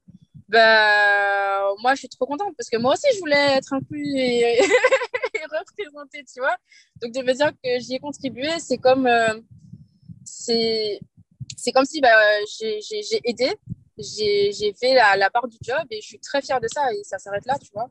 [0.49, 4.57] Ben, moi, je suis trop contente parce que moi aussi, je voulais être inclus et,
[4.60, 6.55] et représentée, tu vois.
[7.01, 9.33] Donc, de me dire que j'y ai contribué, c'est comme, euh,
[11.73, 12.10] comme si ben,
[12.60, 13.53] j'ai, j'ai, j'ai aidé,
[13.97, 16.93] j'ai, j'ai fait la, la part du job et je suis très fière de ça
[16.93, 17.89] et ça s'arrête là, tu vois.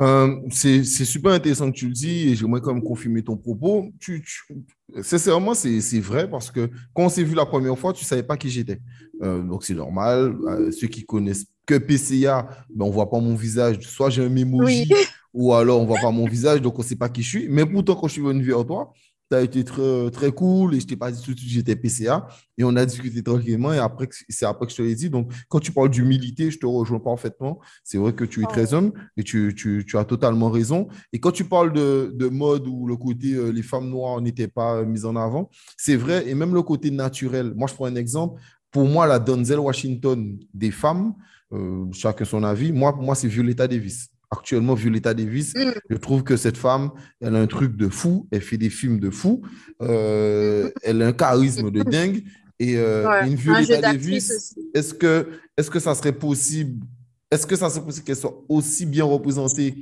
[0.00, 3.90] Euh, c'est super intéressant que tu le dis et j'aimerais quand même confirmer ton propos.
[4.00, 4.54] Tu, tu-
[5.02, 8.36] sincèrement, c'est vrai parce que quand on s'est vu la première fois, tu savais pas
[8.36, 8.78] qui j'étais.
[9.22, 10.36] Euh, donc, c'est normal.
[10.70, 13.80] Ceux qui connaissent que PCA, ben, on ne voit pas mon visage.
[13.80, 15.04] Soit j'ai un emoji Oui.
[15.34, 17.28] ou alors on ne voit pas mon visage, donc on ne sait pas qui je
[17.28, 17.48] suis.
[17.48, 18.92] Mais pourtant, quand je suis venu vers toi,
[19.30, 21.54] tu as été très, très cool et je t'ai pas dit tout de suite que
[21.54, 22.26] j'étais PCA.
[22.56, 25.10] Et on a discuté tranquillement et après, c'est après que je te l'ai dit.
[25.10, 27.60] Donc, quand tu parles d'humilité, je te rejoins parfaitement.
[27.84, 30.88] C'est vrai que tu es très homme et tu, tu, tu, as totalement raison.
[31.12, 34.48] Et quand tu parles de, de mode où le côté euh, les femmes noires n'étaient
[34.48, 36.26] pas euh, mises en avant, c'est vrai.
[36.26, 37.52] Et même le côté naturel.
[37.54, 38.40] Moi, je prends un exemple.
[38.70, 41.14] Pour moi, la Denzel Washington des femmes,
[41.52, 44.10] euh, chacun son avis, moi, moi c'est Violetta Davis.
[44.30, 45.54] Actuellement Violetta Davis.
[45.54, 45.72] Mm.
[45.88, 49.00] Je trouve que cette femme, elle a un truc de fou, elle fait des films
[49.00, 49.42] de fou,
[49.80, 52.24] euh, elle a un charisme de dingue.
[52.60, 56.84] Et euh, une Violetta Davis, est-ce que, est que ça serait possible,
[57.30, 59.76] est-ce que ça serait possible qu'elle soit aussi bien représentée?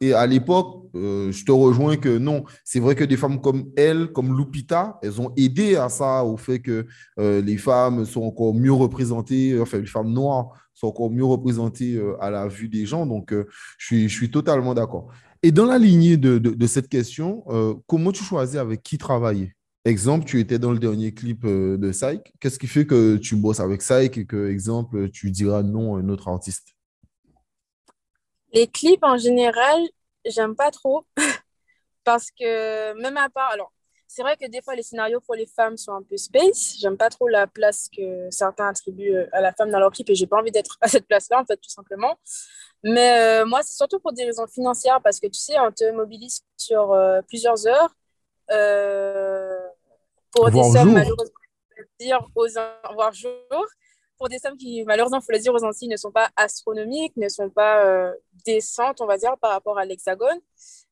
[0.00, 3.70] Et à l'époque, euh, je te rejoins que non, c'est vrai que des femmes comme
[3.76, 6.86] elle, comme Lupita, elles ont aidé à ça, au fait que
[7.18, 12.16] les femmes sont encore mieux représentées, enfin les femmes noires sont encore mieux représentés euh,
[12.20, 13.06] à la vue des gens.
[13.06, 13.46] Donc, euh,
[13.78, 15.12] je, suis, totalement d'accord.
[15.42, 19.54] Et dans la lignée de, de, cette question, euh, comment tu choisis avec qui travailler?
[19.84, 22.32] Exemple, tu étais dans le dernier clip de Psych.
[22.40, 25.98] Qu'est-ce qui fait que tu bosses avec Psych et que, exemple, tu diras non à
[25.98, 26.68] un autre artiste?
[28.54, 29.82] Les clips, en général,
[30.24, 31.04] j'aime pas trop.
[32.04, 33.72] Parce que même à part, alors
[34.14, 36.76] c'est vrai que des fois, les scénarios pour les femmes sont un peu space.
[36.80, 40.08] J'aime pas trop la place que certains attribuent euh, à la femme dans leur clip
[40.08, 42.16] et j'ai pas envie d'être à cette place-là, en fait, tout simplement.
[42.84, 45.90] Mais euh, moi, c'est surtout pour des raisons financières parce que tu sais, on te
[45.90, 47.92] mobilise sur euh, plusieurs heures
[50.30, 51.34] pour des sommes, malheureusement,
[51.98, 52.46] dire aux
[52.92, 53.66] voire jours,
[54.16, 57.16] pour des sommes qui, malheureusement, il faut le dire aux Antilles, ne sont pas astronomiques,
[57.16, 58.12] ne sont pas
[58.46, 60.38] décentes, on va dire, par rapport à l'Hexagone.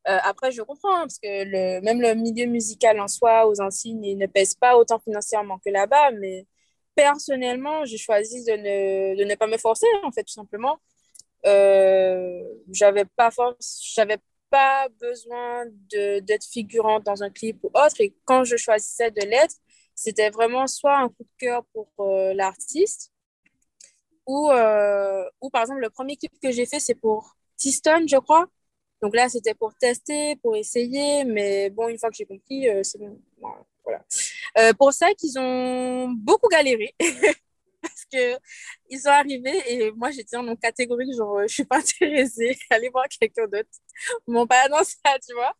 [0.07, 3.61] Euh, après, je comprends, hein, parce que le, même le milieu musical en soi, aux
[3.61, 6.45] Antilles, ne pèse pas autant financièrement que là-bas, mais
[6.95, 10.79] personnellement, j'ai choisi de ne, de ne pas me forcer, en fait, tout simplement.
[11.45, 13.29] Euh, j'avais pas
[13.95, 14.17] j'avais
[14.49, 19.55] pas besoin d'être figurante dans un clip ou autre, et quand je choisissais de l'être,
[19.95, 23.11] c'était vraiment soit un coup de cœur pour euh, l'artiste,
[24.25, 28.17] ou, euh, ou par exemple, le premier clip que j'ai fait, c'est pour Tiston, je
[28.17, 28.47] crois.
[29.03, 32.83] Donc là, c'était pour tester, pour essayer, mais bon, une fois que j'ai compris, euh,
[32.83, 33.19] c'est bon.
[33.83, 34.01] Voilà.
[34.57, 36.95] Euh, pour ça qu'ils ont beaucoup galéré
[37.81, 38.37] parce que
[38.89, 43.03] ils sont arrivés et moi j'étais en catégorie genre je suis pas intéressée, allez voir
[43.09, 43.67] quelqu'un d'autre.
[44.25, 45.53] Bon, pas dans ça, tu vois.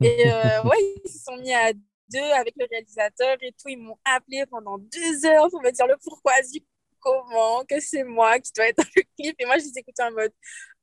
[0.00, 3.68] Et euh, ouais, ils se sont mis à deux avec le réalisateur et tout.
[3.68, 6.64] Ils m'ont appelé pendant deux heures pour me dire le pourquoi du
[7.00, 9.36] comment, que c'est moi qui dois être dans le clip.
[9.38, 10.32] Et moi, je les écoutais en mode,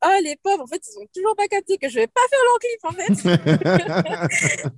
[0.06, 2.40] oh, les pauvres, en fait, ils ont toujours pas capté que je vais pas faire
[2.44, 3.14] leur clip, en fait.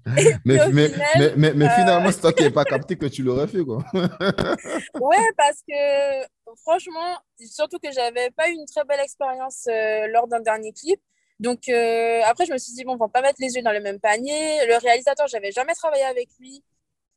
[0.45, 0.91] mais, mais,
[1.35, 3.83] mais, mais, finalement, c'est toi qui n'avais pas capté que tu l'aurais fait, quoi.
[3.93, 6.27] ouais, parce que
[6.63, 10.99] franchement, surtout que j'avais pas eu une très belle expérience euh, lors d'un dernier clip.
[11.39, 13.71] Donc euh, après, je me suis dit, bon, on va pas mettre les yeux dans
[13.71, 14.65] le même panier.
[14.67, 16.63] Le réalisateur, j'avais jamais travaillé avec lui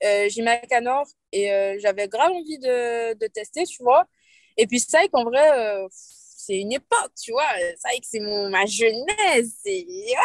[0.05, 0.29] euh,
[0.71, 4.07] à Nord et euh, j'avais grave envie de, de, tester, tu vois.
[4.57, 7.49] Et puis ça, qu'en vrai, euh, c'est une époque, tu vois.
[7.79, 9.63] Ça, c'est ma jeunesse.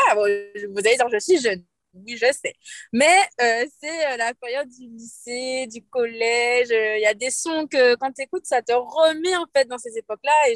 [0.10, 1.63] Ah, vous allez dire, je suis jeune.
[1.94, 2.54] Oui, je sais.
[2.92, 6.70] Mais euh, c'est la période du lycée, du collège.
[6.70, 9.78] Il y a des sons que quand tu écoutes, ça te remet en fait dans
[9.78, 10.50] ces époques-là.
[10.50, 10.56] Et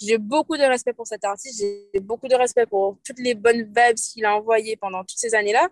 [0.00, 1.62] j'ai beaucoup de respect pour cet artiste.
[1.94, 5.34] J'ai beaucoup de respect pour toutes les bonnes vibes qu'il a envoyées pendant toutes ces
[5.34, 5.68] années-là.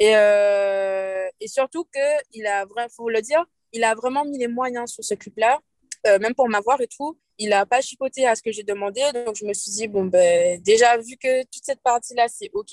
[0.00, 4.90] Et, euh, et surtout qu'il a faut le dire, il a vraiment mis les moyens
[4.92, 5.60] sur ce clip-là,
[6.06, 7.18] euh, même pour m'avoir et tout.
[7.38, 9.02] Il n'a pas chipoté à ce que j'ai demandé.
[9.26, 12.72] Donc, je me suis dit, bon, ben, déjà, vu que toute cette partie-là, c'est OK,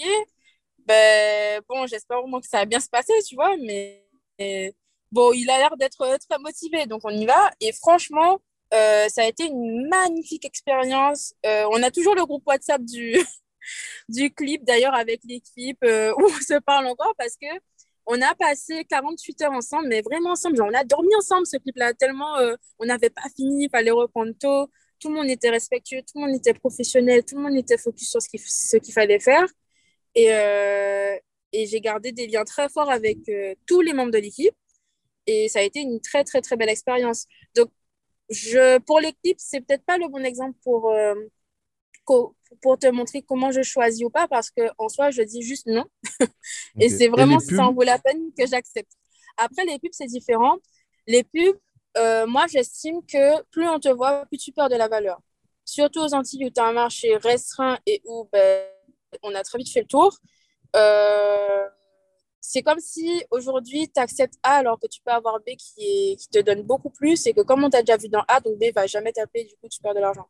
[0.86, 3.56] ben, bon, j'espère vraiment que ça va bien se passer, tu vois.
[3.58, 4.06] Mais
[5.12, 6.86] bon, il a l'air d'être très motivé.
[6.86, 7.52] Donc, on y va.
[7.62, 8.40] Et franchement,
[8.74, 11.34] euh, ça a été une magnifique expérience.
[11.44, 13.18] on a toujours le groupe WhatsApp du,
[14.10, 17.48] du clip d'ailleurs avec l'équipe euh, où on se parle encore parce que
[18.06, 20.62] on a passé 48 heures ensemble, mais vraiment ensemble.
[20.62, 24.32] on a dormi ensemble ce clip-là, tellement euh, on n'avait pas fini, il fallait reprendre
[24.40, 24.72] tôt.
[25.00, 28.10] Tout le monde était respectueux, tout le monde était professionnel, tout le monde était focus
[28.10, 29.46] sur ce qu'il ce fallait faire.
[30.16, 31.18] Et, euh,
[31.52, 33.20] et j'ai gardé des liens très forts avec
[33.68, 34.56] tous les membres de l'équipe.
[35.28, 37.26] Et ça a été une très, très, très belle expérience.
[37.56, 37.70] Donc,
[38.30, 40.92] je, pour l'équipe, c'est peut-être pas le bon exemple pour,
[42.62, 45.86] pour te montrer comment je choisis ou pas, parce qu'en soi, je dis juste non.
[46.80, 48.92] et c'est vraiment si ça en vaut la peine que j'accepte.
[49.38, 50.58] Après, les pubs, c'est différent.
[51.06, 51.58] Les pubs,
[51.98, 55.20] euh, moi, j'estime que plus on te voit, plus tu perds de la valeur.
[55.66, 58.66] Surtout aux Antilles où tu as un marché restreint et où ben,
[59.24, 60.18] on a très vite fait le tour.
[60.76, 61.68] Euh,
[62.50, 66.16] c'est comme si aujourd'hui, tu acceptes A alors que tu peux avoir B qui, est,
[66.16, 68.58] qui te donne beaucoup plus et que comme on t'a déjà vu dans A, donc
[68.58, 70.26] B va jamais taper, du coup, tu perds de l'argent.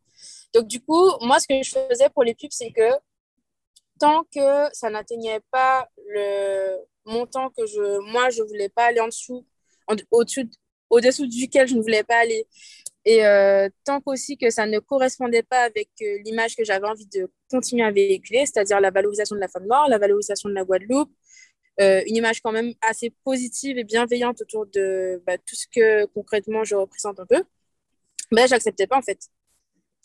[0.51, 2.89] Donc, du coup, moi, ce que je faisais pour les pubs, c'est que
[3.99, 8.99] tant que ça n'atteignait pas le montant que je, moi, je ne voulais pas aller
[8.99, 9.45] en dessous,
[10.09, 10.49] au-dessus,
[10.89, 12.47] au-dessous duquel je ne voulais pas aller.
[13.05, 17.05] Et euh, tant qu'aussi que ça ne correspondait pas avec euh, l'image que j'avais envie
[17.05, 20.63] de continuer à véhiculer, c'est-à-dire la valorisation de la femme noire, la valorisation de la
[20.63, 21.11] Guadeloupe,
[21.81, 26.05] euh, une image quand même assez positive et bienveillante autour de bah, tout ce que
[26.07, 27.43] concrètement je représente un peu,
[28.31, 29.29] ben, j'acceptais pas en fait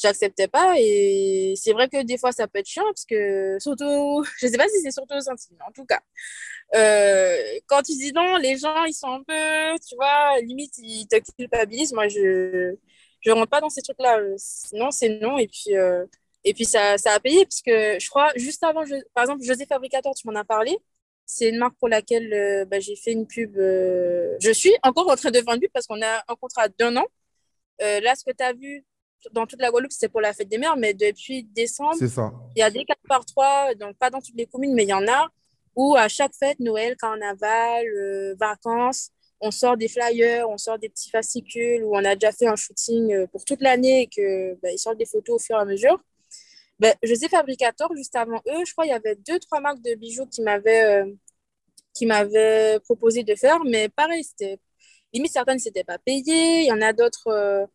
[0.02, 0.74] j'acceptais pas.
[0.78, 4.56] Et c'est vrai que des fois, ça peut être chiant parce que, surtout, je sais
[4.56, 6.00] pas si c'est surtout sentiment, en tout cas.
[6.74, 11.06] Euh, quand tu dis non, les gens, ils sont un peu, tu vois, limite, ils
[11.06, 11.92] te culpabilisent.
[11.92, 12.76] Moi, je
[13.20, 14.18] je rentre pas dans ces trucs-là.
[14.72, 15.38] Non, c'est non.
[15.38, 16.04] Et puis, euh,
[16.44, 18.82] et puis ça, ça a payé parce que je crois, juste avant,
[19.14, 20.76] par exemple, José Fabricateur, tu m'en as parlé.
[21.26, 23.56] C'est une marque pour laquelle euh, bah, j'ai fait une pub.
[23.56, 27.06] je suis encore en train de vendre parce qu'on a un contrat d'un an.
[27.80, 28.84] là, ce que tu as vu,
[29.30, 31.96] dans toute la Guadeloupe, c'est pour la fête des mères, mais depuis décembre,
[32.56, 34.88] il y a des 4 par 3, donc pas dans toutes les communes, mais il
[34.88, 35.28] y en a,
[35.76, 39.10] où à chaque fête, Noël, carnaval, euh, vacances,
[39.40, 42.56] on sort des flyers, on sort des petits fascicules, où on a déjà fait un
[42.56, 45.64] shooting euh, pour toute l'année et qu'ils bah, sortent des photos au fur et à
[45.64, 46.00] mesure.
[46.78, 49.94] Ben, José Fabricator, juste avant eux, je crois qu'il y avait deux, trois marques de
[49.94, 51.06] bijoux qui m'avaient
[51.94, 54.58] euh, proposé de faire, mais pareil, c'était
[55.12, 57.68] limite certaines ne s'étaient pas payées, il y en a d'autres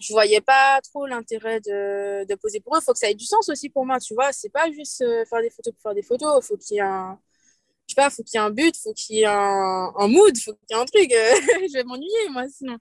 [0.00, 2.78] je voyais pas trop l'intérêt de, de, poser pour eux.
[2.80, 4.32] Il faut que ça ait du sens aussi pour moi, tu vois.
[4.32, 6.46] C'est pas juste euh, faire des photos pour faire des photos.
[6.46, 7.18] Faut qu'il y ait un,
[7.88, 10.08] je sais pas, faut qu'il y ait un but, faut qu'il y ait un, un
[10.08, 11.10] mood, faut qu'il y ait un truc.
[11.68, 12.78] je vais m'ennuyer, moi, sinon.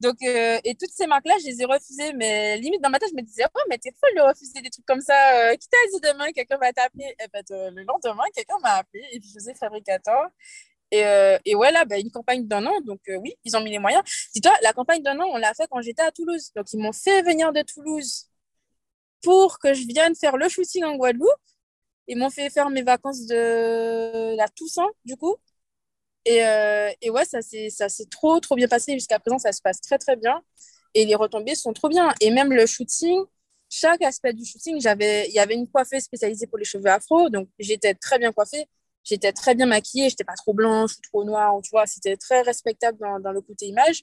[0.00, 2.12] Donc, euh, et toutes ces marques-là, je les ai refusées.
[2.14, 4.70] Mais limite, dans ma tête, je me disais, oh, mais t'es folle de refuser des
[4.70, 5.50] trucs comme ça.
[5.50, 7.04] Euh, qui t'a dit demain, quelqu'un va t'appeler?
[7.04, 10.28] Et eh ben, le lendemain, quelqu'un m'a appelé et je faisais fabricateur.
[10.90, 12.80] Et, euh, et ouais, là, bah, une campagne d'un an.
[12.82, 14.02] Donc, euh, oui, ils ont mis les moyens.
[14.34, 16.50] Dis-toi, la campagne d'un an, on l'a fait quand j'étais à Toulouse.
[16.54, 18.28] Donc, ils m'ont fait venir de Toulouse
[19.22, 21.28] pour que je vienne faire le shooting en Guadeloupe.
[22.08, 25.36] Ils m'ont fait faire mes vacances de la Toussaint, du coup.
[26.24, 28.92] Et, euh, et ouais, ça s'est trop, trop bien passé.
[28.94, 30.42] Jusqu'à présent, ça se passe très, très bien.
[30.94, 32.14] Et les retombées sont trop bien.
[32.20, 33.24] Et même le shooting,
[33.68, 37.28] chaque aspect du shooting, il y avait une coiffeuse spécialisée pour les cheveux afro.
[37.30, 38.68] Donc, j'étais très bien coiffée
[39.04, 42.42] j'étais très bien maquillée, j'étais pas trop blanche ou trop noire, tu vois, c'était très
[42.42, 44.02] respectable dans, le côté image.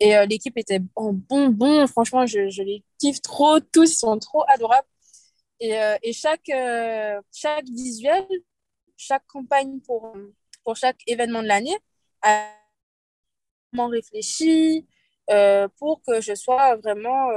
[0.00, 4.18] Et euh, l'équipe était en bon, bon, franchement, je, les kiffe trop, tous, ils sont
[4.18, 4.86] trop adorables.
[5.60, 6.50] Et, euh, et chaque,
[7.32, 8.26] chaque visuel,
[8.96, 10.14] chaque campagne pour,
[10.64, 11.76] pour chaque événement de l'année
[12.22, 12.48] a
[13.72, 14.86] réfléchi
[15.78, 17.28] pour que je sois vraiment,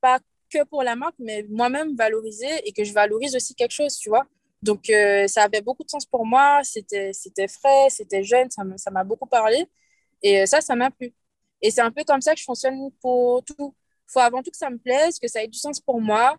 [0.00, 0.18] pas
[0.50, 4.08] que pour la marque, mais moi-même valorisée et que je valorise aussi quelque chose, tu
[4.08, 4.26] vois.
[4.62, 6.60] Donc, euh, ça avait beaucoup de sens pour moi.
[6.64, 7.12] C'était,
[7.48, 9.66] frais, c'était jeune, ça, m'a beaucoup parlé.
[10.22, 11.14] Et euh, ça, ça m'a plu.
[11.62, 13.74] Et c'est un peu comme ça que je fonctionne pour tout.
[14.08, 16.36] Il faut avant tout que ça me plaise, que ça ait du sens pour moi.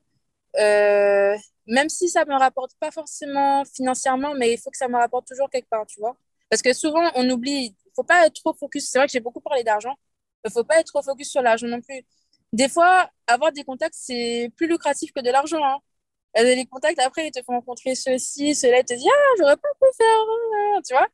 [0.60, 1.36] Euh,
[1.68, 5.28] même si ça me rapporte pas forcément financièrement, mais il faut que ça me rapporte
[5.28, 6.16] toujours quelque part, tu vois.
[6.50, 8.90] Parce que souvent, on oublie, il faut pas être trop focus.
[8.90, 9.96] C'est vrai que j'ai beaucoup parlé d'argent.
[10.46, 12.04] Il ne faut pas être trop focus sur l'argent non plus.
[12.54, 15.64] Des fois, avoir des contacts, c'est plus lucratif que de l'argent.
[15.64, 15.80] Hein
[16.36, 19.88] les contacts, après, ils te font rencontrer cela, ils te disent, ah, j'aurais pas pu
[19.98, 21.08] faire, tu vois.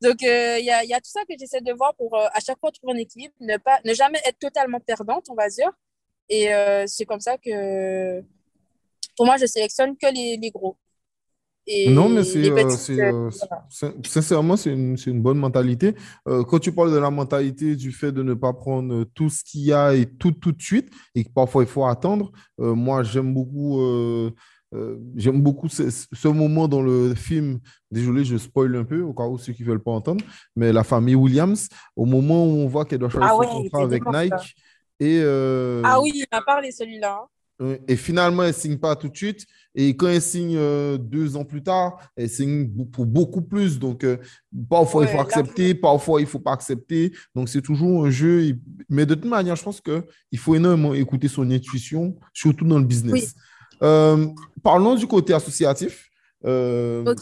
[0.00, 2.28] Donc, euh, il y, a, y, a, tout ça que j'essaie de voir pour euh,
[2.32, 5.48] à chaque fois trouver un équilibre, ne, pas, ne jamais être totalement perdante, on va
[5.48, 5.70] dire.
[6.28, 8.22] Et euh, c'est comme ça que,
[9.18, 10.78] pour moi, je sélectionne que les, les gros.
[11.66, 12.50] Et non, mais c'est,
[14.02, 15.94] sincèrement, c'est une, une, bonne mentalité.
[16.24, 19.64] quand tu parles de la mentalité du fait de ne pas prendre tout ce qu'il
[19.64, 23.34] y a et tout tout de suite, et que parfois il faut attendre, moi, j'aime
[23.34, 23.78] beaucoup
[24.74, 27.60] euh, j'aime beaucoup ce, moment dans le film.
[27.90, 30.24] Désolé, je spoil un peu, au cas où ceux qui ne veulent pas entendre.
[30.56, 33.82] Mais la famille Williams, au moment où on voit qu'elle doit choisir ah son contrat
[33.82, 34.54] avec Nike.
[35.00, 37.26] Et, euh, ah oui, il m'a parlé celui-là.
[37.88, 39.44] Et finalement, elle ne signe pas tout de suite.
[39.74, 43.78] Et quand elle signe euh, deux ans plus tard, elle signe pour beaucoup plus.
[43.78, 44.06] Donc,
[44.68, 47.12] parfois, il faut accepter, parfois, il ne faut pas accepter.
[47.34, 48.56] Donc, c'est toujours un jeu.
[48.88, 52.84] Mais de toute manière, je pense qu'il faut énormément écouter son intuition, surtout dans le
[52.84, 53.34] business.
[53.82, 54.26] Euh,
[54.62, 56.08] parlons du côté associatif.
[56.44, 57.14] Euh,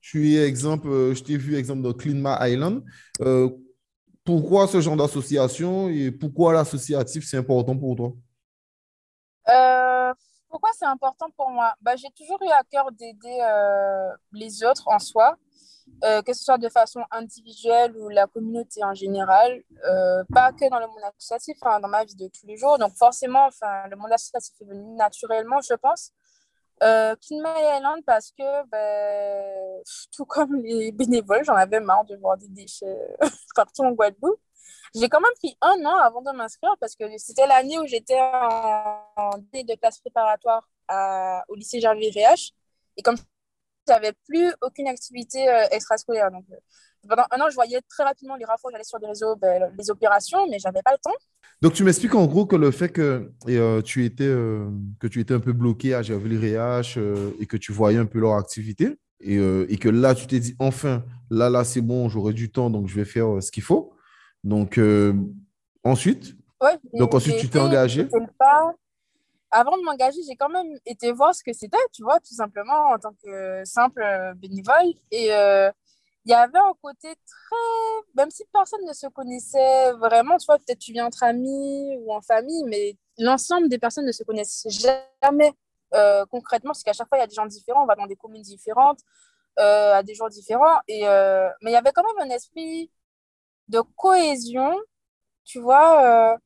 [0.00, 2.82] Tu es exemple, euh, je t'ai vu exemple dans Clean Island.
[3.20, 3.50] Euh,
[4.24, 8.14] pourquoi ce genre d'association et pourquoi l'associatif c'est important pour toi?
[10.48, 11.74] Pourquoi c'est important pour moi?
[11.80, 13.38] Bah, j'ai toujours eu à cœur d'aider
[14.32, 15.36] les autres en soi.
[16.04, 20.68] Euh, que ce soit de façon individuelle ou la communauté en général, euh, pas que
[20.70, 22.78] dans le monde associatif, hein, dans ma vie de tous les jours.
[22.78, 23.48] Donc forcément,
[23.90, 26.12] le monde associatif est venu naturellement, je pense.
[26.84, 29.82] Euh, Island parce que, ben,
[30.12, 33.16] tout comme les bénévoles, j'en avais marre de voir des déchets
[33.56, 34.40] partout en Guadeloupe.
[34.94, 38.18] J'ai quand même pris un an avant de m'inscrire parce que c'était l'année où j'étais
[38.20, 40.68] en, année de classe préparatoire
[41.48, 42.52] au lycée Gervais VH.
[42.96, 43.16] Et comme
[43.86, 46.30] j'avais plus aucune activité euh, extrascolaire.
[46.30, 46.44] Donc,
[47.08, 49.90] pendant un an, je voyais très rapidement les rapports, j'allais sur les réseaux, ben, les
[49.90, 51.16] opérations, mais j'avais pas le temps.
[51.62, 53.32] Donc, tu m'expliques en gros que le fait que
[53.82, 56.98] tu, étais, que tu étais un peu bloqué à GRVLIRH
[57.40, 60.54] et que tu voyais un peu leur activité, et, et que là, tu t'es dit,
[60.58, 63.94] enfin, là, là, c'est bon, j'aurai du temps, donc je vais faire ce qu'il faut.
[64.44, 64.80] Donc,
[65.84, 68.08] ensuite, ouais, donc ensuite tu t'es engagé
[69.50, 72.90] avant de m'engager, j'ai quand même été voir ce que c'était, tu vois, tout simplement
[72.92, 74.92] en tant que simple euh, bénévole.
[75.10, 75.70] Et euh,
[76.24, 78.12] il y avait un côté très.
[78.14, 82.12] Même si personne ne se connaissait vraiment, tu vois, peut-être tu viens entre amis ou
[82.12, 85.52] en famille, mais l'ensemble des personnes ne se connaissent jamais
[85.94, 88.06] euh, concrètement, parce qu'à chaque fois, il y a des gens différents, on va dans
[88.06, 89.00] des communes différentes,
[89.56, 90.78] à des jours différents.
[90.86, 92.90] Et, mais il y avait quand même un esprit
[93.68, 94.74] de cohésion,
[95.44, 96.38] tu vois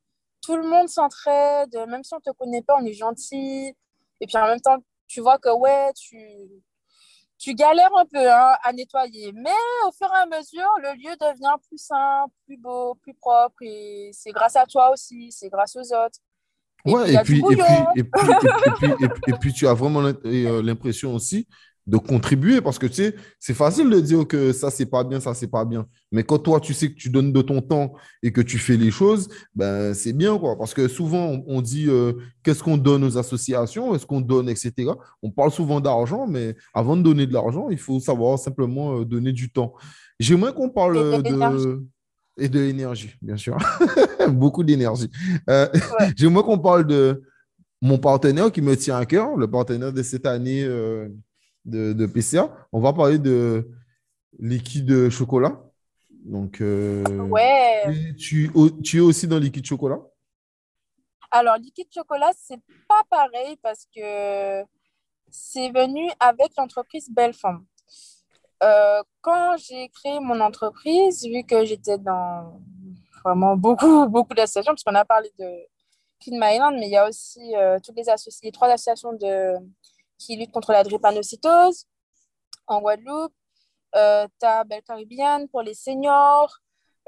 [0.42, 3.74] tout le monde s'entraide, même si on ne te connaît pas, on est gentil.
[4.20, 6.18] Et puis en même temps, tu vois que ouais, tu,
[7.38, 9.32] tu galères un peu hein, à nettoyer.
[9.34, 9.50] Mais
[9.86, 13.56] au fur et à mesure, le lieu devient plus simple, plus beau, plus propre.
[13.62, 16.18] Et c'est grâce à toi aussi, c'est grâce aux autres.
[16.84, 17.60] Et ouais, puis, et, puis,
[17.94, 21.46] et, puis, et, puis, tu as vraiment euh, l'impression aussi
[21.86, 25.18] de contribuer parce que tu sais, c'est facile de dire que ça, c'est pas bien,
[25.18, 25.86] ça, c'est pas bien.
[26.12, 28.76] Mais quand toi, tu sais que tu donnes de ton temps et que tu fais
[28.76, 30.56] les choses, ben, c'est bien, quoi.
[30.56, 32.12] Parce que souvent, on, dit euh,
[32.44, 34.92] qu'est-ce qu'on donne aux associations, est-ce qu'on donne, etc.
[35.22, 39.04] On parle souvent d'argent, mais avant de donner de l'argent, il faut savoir simplement euh,
[39.04, 39.74] donner du temps.
[40.20, 41.82] J'aimerais qu'on parle de.
[42.38, 43.58] Et de l'énergie, bien sûr.
[44.30, 45.10] Beaucoup d'énergie.
[45.50, 45.68] Euh,
[46.16, 47.22] J'aimerais qu'on parle de
[47.82, 50.66] mon partenaire qui me tient à cœur, le partenaire de cette année
[51.64, 52.68] de, PCA.
[52.72, 53.70] On va parler de
[54.38, 55.60] liquide chocolat.
[56.24, 58.14] Donc, euh, ouais.
[58.18, 58.50] Tu,
[58.84, 59.98] tu, es aussi dans liquide chocolat?
[61.30, 64.64] Alors, liquide chocolat, c'est pas pareil parce que
[65.30, 67.64] c'est venu avec l'entreprise Belle Femme.
[68.62, 72.60] Euh, quand j'ai créé mon entreprise, vu que j'étais dans
[73.24, 75.46] vraiment beaucoup, beaucoup d'associations, parce qu'on a parlé de
[76.20, 78.04] Clean My mais il y a aussi euh, toutes les,
[78.42, 79.54] les trois associations de
[80.26, 81.86] qui lutte contre la drépanocytose
[82.66, 83.34] en Guadeloupe.
[83.94, 86.56] Euh, tu Caribbean pour les seniors.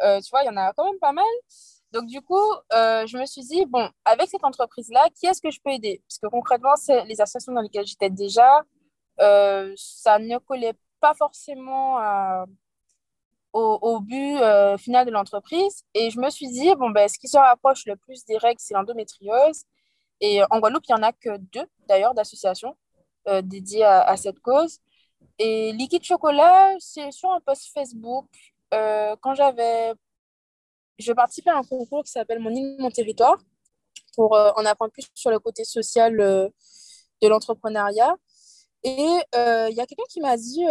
[0.02, 1.24] Euh, tu vois, il y en a quand même pas mal.
[1.92, 5.50] Donc, du coup, euh, je me suis dit, bon, avec cette entreprise-là, qui est-ce que
[5.50, 6.02] je peux aider?
[6.08, 8.62] Parce que concrètement, c'est les associations dans lesquelles j'étais déjà.
[9.20, 11.98] Euh, ça ne collait pas forcément
[13.52, 14.38] au, au, but
[14.78, 15.84] final de l'entreprise.
[15.94, 18.60] Et je me suis dit, bon, ben, ce qui se rapproche le plus des règles,
[18.60, 19.64] c'est l'endométriose.
[20.20, 22.76] Et en Guadeloupe, il n'y en a que deux, d'ailleurs, d'associations.
[23.28, 24.80] Euh, dédié à, cette cause.
[25.38, 28.26] Et Liquide Chocolat, c'est sur un post Facebook.
[28.74, 29.94] Euh, quand j'avais.
[30.98, 33.36] Je participais à un concours qui s'appelle Mon île, mon territoire
[34.14, 38.14] pour euh, en apprendre plus sur le côté social de l'entrepreneuriat.
[38.84, 38.90] Et
[39.34, 40.64] il y a quelqu'un qui m'a dit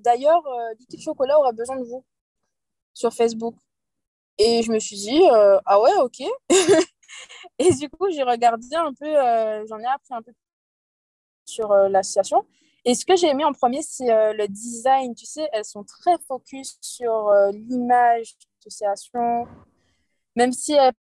[0.00, 0.42] d'ailleurs,
[0.78, 2.04] Liquide Chocolat aura besoin de vous
[2.94, 3.56] sur Facebook.
[4.38, 5.22] Et je me suis dit,
[5.66, 6.22] ah ouais, ok.
[7.58, 9.06] et du coup, j'ai regardé un peu,
[9.68, 10.32] j'en ai appris un peu
[11.54, 12.44] sur euh, l'association.
[12.84, 15.14] Et ce que j'ai aimé en premier, c'est euh, le design.
[15.14, 19.46] Tu sais, elles sont très focus sur euh, l'image de l'association,
[20.36, 20.92] même si un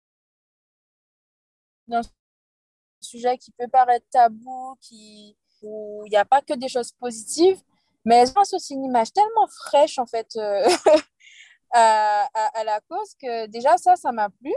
[3.01, 7.61] sujet qui peut paraître tabou, qui, où il n'y a pas que des choses positives,
[8.05, 10.35] mais elles ont aussi une image tellement fraîche, en fait,
[11.71, 14.53] à, à, la cause que déjà, ça, ça m'a plu.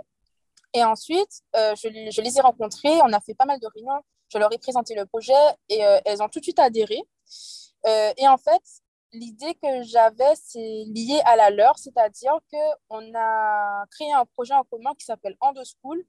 [0.75, 4.03] Et ensuite, je, je, les ai rencontrées, on a fait pas mal de réunions
[4.37, 5.33] je leur ai présenté le projet
[5.71, 7.03] et euh, elles ont tout de suite adhéré.
[7.87, 8.63] Euh, et en fait,
[9.13, 14.65] l'idée que j'avais, c'est lié à la leur, c'est-à-dire qu'on a créé un projet en
[14.65, 16.05] commun qui s'appelle Endo School.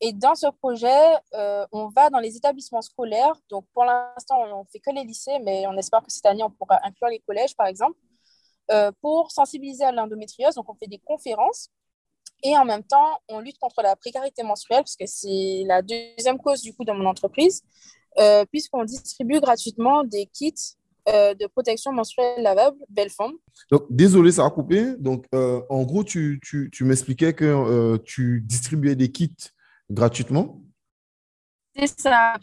[0.00, 3.34] Et dans ce projet, euh, on va dans les établissements scolaires.
[3.48, 6.42] Donc, pour l'instant, on ne fait que les lycées, mais on espère que cette année,
[6.42, 7.98] on pourra inclure les collèges, par exemple,
[9.00, 10.54] pour sensibiliser à l'endométriose.
[10.54, 11.70] Donc, on fait des conférences
[12.42, 16.38] et en même temps, on lutte contre la précarité menstruelle, parce que c'est la deuxième
[16.38, 17.62] cause du coup dans mon entreprise,
[18.18, 20.54] euh, puisqu'on distribue gratuitement des kits
[21.08, 23.10] euh, de protection menstruelle lavable Belle.
[23.70, 24.94] Donc, désolé, ça a coupé.
[24.98, 29.36] Donc, euh, en gros, tu, tu, tu m'expliquais que tu distribuais des kits
[29.90, 30.60] gratuitement?
[31.76, 32.34] C'est ça,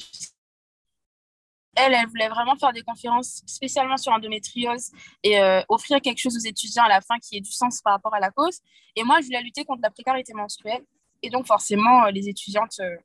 [1.75, 4.91] elle, elle voulait vraiment faire des conférences spécialement sur l'endométriose
[5.23, 7.93] et euh, offrir quelque chose aux étudiants à la fin qui ait du sens par
[7.93, 8.59] rapport à la cause.
[8.95, 10.83] Et moi, je voulais lutter contre la précarité menstruelle.
[11.21, 12.95] Et donc, forcément, euh, les étudiantes euh,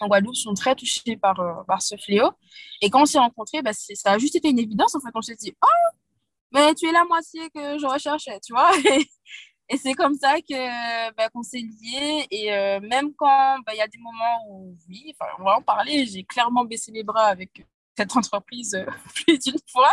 [0.00, 1.36] en Guadeloupe sont très touchées par,
[1.80, 2.30] ce fléau.
[2.82, 4.94] Et quand on s'est rencontrés, bah, ça a juste été une évidence.
[4.94, 5.96] En fait, on s'est dit, oh,
[6.52, 8.70] mais tu es la moitié que je recherchais, tu vois.
[9.68, 12.26] Et c'est comme ça que bah, qu'on s'est liés.
[12.30, 16.06] Et même quand bah, il y a des moments où, oui, on va en parler,
[16.06, 17.66] j'ai clairement baissé les bras avec
[17.96, 18.76] cette entreprise
[19.14, 19.92] plus d'une fois,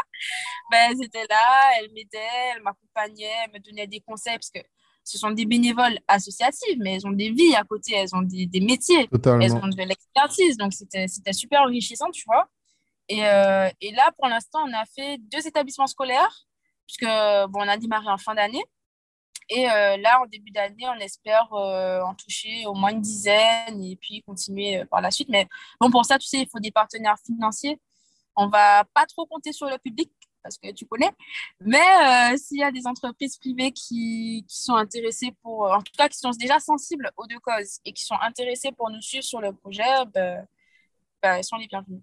[0.72, 4.60] ben, elles étaient là, elles m'aidaient, elles m'accompagnaient, elles me donnaient des conseils parce que
[5.04, 8.46] ce sont des bénévoles associatifs, mais elles ont des vies à côté, elles ont des,
[8.46, 10.58] des métiers, elles ont de l'expertise.
[10.58, 12.48] Donc, c'était super enrichissant, tu vois.
[13.10, 16.46] Et, euh, et, là, pour l'instant, on a fait deux établissements scolaires,
[16.88, 18.64] puisque bon, on a démarré en fin d'année.
[19.50, 23.84] Et euh, là, en début d'année, on espère euh, en toucher au moins une dizaine
[23.84, 25.28] et puis continuer par la suite.
[25.30, 25.48] Mais
[25.82, 27.78] bon, pour ça, tu sais, il faut des partenaires financiers.
[28.36, 30.12] On va pas trop compter sur le public
[30.44, 31.12] parce que tu connais.
[31.62, 36.10] Mais euh, s'il y a des entreprises privées qui, sont intéressées pour, en tout cas,
[36.10, 39.42] qui sont déjà sensibles aux deux causes et qui sont intéressées pour nous suivre sur
[39.42, 40.46] le projet, ben,
[41.22, 42.02] ben, elles sont les bienvenues.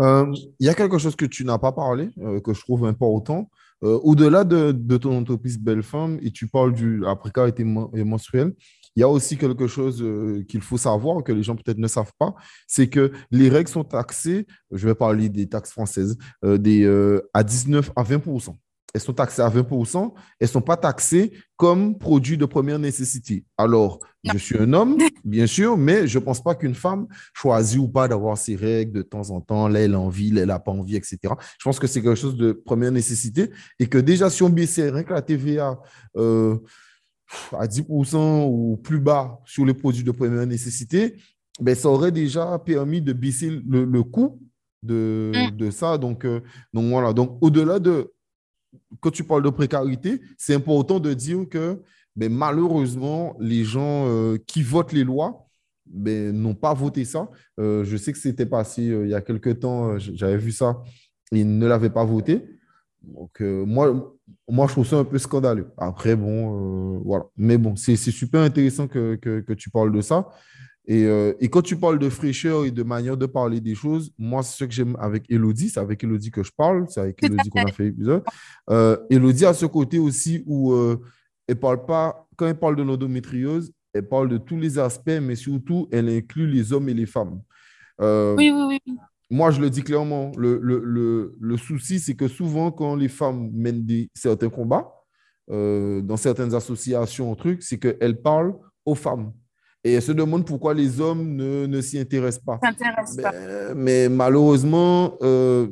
[0.00, 2.86] Euh, il y a quelque chose que tu n'as pas parlé, euh, que je trouve
[2.86, 3.50] important.
[3.80, 8.52] Au-delà de, de, ton entreprise Belle Femme, et tu parles de la précarité menstruelle,
[8.96, 11.88] il y a aussi quelque chose euh, qu'il faut savoir, que les gens peut-être ne
[11.88, 12.34] savent pas,
[12.66, 17.28] c'est que les règles sont taxées, je vais parler des taxes françaises, euh, des, euh,
[17.34, 18.56] à 19 à 20%
[18.94, 23.44] elles sont taxées à 20%, elles ne sont pas taxées comme produits de première nécessité.
[23.58, 27.78] Alors, je suis un homme, bien sûr, mais je ne pense pas qu'une femme choisit
[27.78, 29.68] ou pas d'avoir ses règles de temps en temps.
[29.68, 31.18] Là, elle a envie, là, elle n'a pas envie, etc.
[31.58, 34.90] Je pense que c'est quelque chose de première nécessité et que déjà, si on baissait
[34.90, 35.78] rien que la TVA,
[37.52, 41.16] à 10% ou plus bas sur les produits de première nécessité,
[41.60, 44.40] ben, ça aurait déjà permis de baisser le, le coût
[44.82, 45.56] de, mm.
[45.56, 45.98] de ça.
[45.98, 46.40] Donc, euh,
[46.72, 47.12] donc voilà.
[47.12, 48.12] Donc, au-delà de
[49.00, 51.82] quand tu parles de précarité, c'est important de dire que
[52.16, 55.48] ben, malheureusement, les gens euh, qui votent les lois
[55.86, 57.30] ben, n'ont pas voté ça.
[57.58, 60.82] Euh, je sais que c'était passé il y a quelques temps, j'avais vu ça,
[61.32, 62.44] ils ne l'avaient pas voté.
[63.12, 64.14] Donc, moi,
[64.48, 65.68] moi, je trouve ça un peu scandaleux.
[65.76, 67.24] Après, bon, euh, voilà.
[67.36, 70.28] Mais bon, c'est super intéressant que, que, tu parles de ça.
[70.86, 74.10] Et, euh, et, quand tu parles de fraîcheur et de manière de parler des choses,
[74.18, 75.68] moi, c'est ce que j'aime avec Elodie.
[75.68, 76.86] C'est avec Elodie que je parle.
[76.88, 78.22] C'est avec Elodie qu'on a fait l'épisode.
[78.70, 80.74] Euh, Elodie a ce côté aussi où
[81.46, 85.34] elle parle pas, quand elle parle de l'endométriose, elle parle de tous les aspects, mais
[85.34, 87.40] surtout, elle inclut les hommes et les femmes.
[88.00, 88.96] oui, oui, oui
[89.30, 93.50] moi, je le dis clairement, le, le, le, souci, c'est que souvent, quand les femmes
[93.52, 94.94] mènent des, certains combats,
[95.50, 98.54] euh, dans certaines associations, trucs, c'est qu'elles parlent
[98.86, 99.32] aux femmes.
[99.84, 102.58] Et elles se demandent pourquoi les hommes ne, ne s'y intéressent pas.
[102.62, 103.74] Mais, pas.
[103.74, 105.68] mais, malheureusement, euh,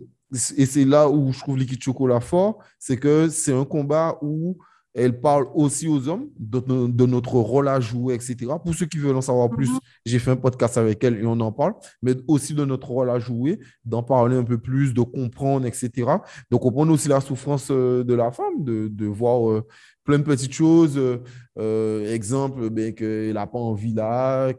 [0.57, 4.59] et c'est là où je trouve Liquid Chocolat fort, c'est que c'est un combat où
[4.97, 8.37] elle parle aussi aux hommes de, notre rôle à jouer, etc.
[8.65, 9.79] Pour ceux qui veulent en savoir plus, mhm.
[10.07, 13.11] j'ai fait un podcast avec elle et on en parle, mais aussi de notre rôle
[13.11, 15.91] à jouer, d'en parler un peu plus, de comprendre, etc.
[16.51, 19.67] De comprendre aussi la souffrance euh, de la femme, de, voir euh,
[20.05, 20.99] plein de petites choses.
[21.59, 24.53] Euh, exemple, ben, qu'elle n'a pas envie là,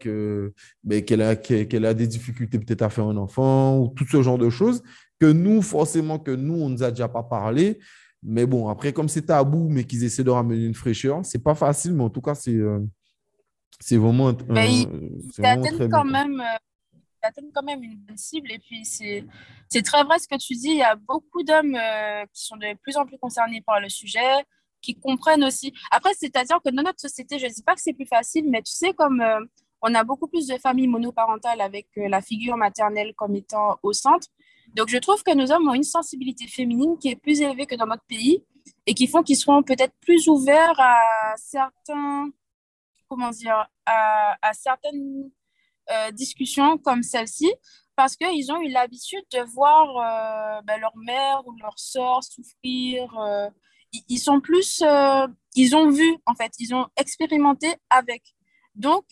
[0.83, 4.21] ben, qu'elle a, qu'elle a des difficultés peut-être à faire un enfant, ou tout ce
[4.21, 4.83] genre de choses
[5.19, 7.79] que nous, forcément, que nous, on ne nous a déjà pas parlé.
[8.23, 11.55] Mais bon, après, comme c'est tabou, mais qu'ils essaient de ramener une fraîcheur, c'est pas
[11.55, 12.79] facile, mais en tout cas, c'est euh,
[13.79, 14.33] c'est vraiment.
[14.49, 18.51] Mais ils atteignent quand, même, euh, quand même une bonne cible.
[18.51, 20.69] Et puis, c'est très vrai ce que tu dis.
[20.69, 23.89] Il y a beaucoup d'hommes euh, qui sont de plus en plus concernés par le
[23.89, 24.43] sujet,
[24.81, 25.71] qui comprennent aussi.
[25.91, 28.63] Après, c'est-à-dire que dans notre société, je ne dis pas que c'est plus facile, mais
[28.63, 29.23] tu sais, comme
[29.83, 34.27] on a beaucoup plus de familles monoparentales avec la figure maternelle comme étant au centre,
[34.75, 37.75] donc, je trouve que nos hommes ont une sensibilité féminine qui est plus élevée que
[37.75, 38.43] dans notre pays
[38.85, 42.29] et qui font qu'ils seront peut-être plus ouverts à certains,
[43.07, 45.31] comment dire, à, certaines
[45.91, 47.51] euh, discussions comme celle-ci
[47.95, 53.17] parce qu'ils ont eu l'habitude de voir euh, ben, leur mère ou leur soeur souffrir.
[53.17, 53.49] Euh,
[54.07, 54.83] ils, sont plus,
[55.55, 58.21] ils ont vu, en fait, ils ont expérimenté avec.
[58.75, 59.05] Donc,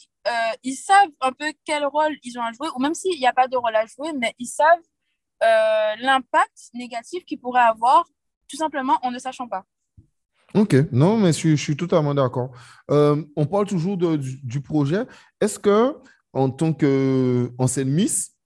[0.64, 3.34] ils savent un peu quel rôle ils ont à jouer, ou même s'il n'y a
[3.34, 4.84] pas de rôle à jouer, mais ils savent
[5.44, 8.06] euh, l'impact négatif qu'il pourrait avoir
[8.48, 9.64] tout simplement en ne sachant pas.
[10.54, 12.52] Ok, non, mais je, suis totalement d'accord.
[12.90, 15.04] Euh, on parle toujours du, projet.
[15.42, 15.98] Est-ce que,
[16.32, 18.38] en tant qu'ancienne Miss,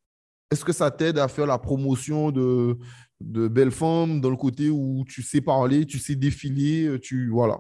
[0.50, 2.80] est-ce que ça t'aide à faire la promotion de,
[3.20, 7.60] de belles femmes dans le côté où tu sais parler, tu sais défiler, tu voilà.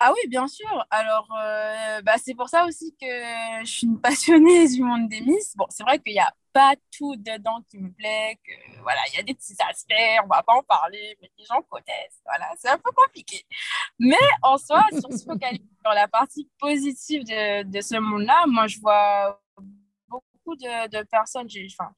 [0.00, 0.86] Ah oui, bien sûr.
[0.90, 3.06] Alors, euh, bah, c'est pour ça aussi que
[3.64, 5.56] je suis une passionnée du monde des Miss.
[5.56, 9.16] Bon, c'est vrai qu'il n'y a pas tout dedans qui me plaît, que voilà, il
[9.16, 12.20] y a des petits aspects, on va pas en parler, mais les gens connaissent.
[12.24, 13.44] Voilà, c'est un peu compliqué.
[13.98, 18.44] Mais en soi, si on se focalise sur la partie positive de, de ce monde-là,
[18.46, 19.40] moi, je vois
[20.08, 21.92] beaucoup de, de personnes, enfin,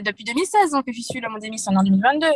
[0.00, 2.26] depuis 2016 donc, que je suis le monde des Miss en 2022.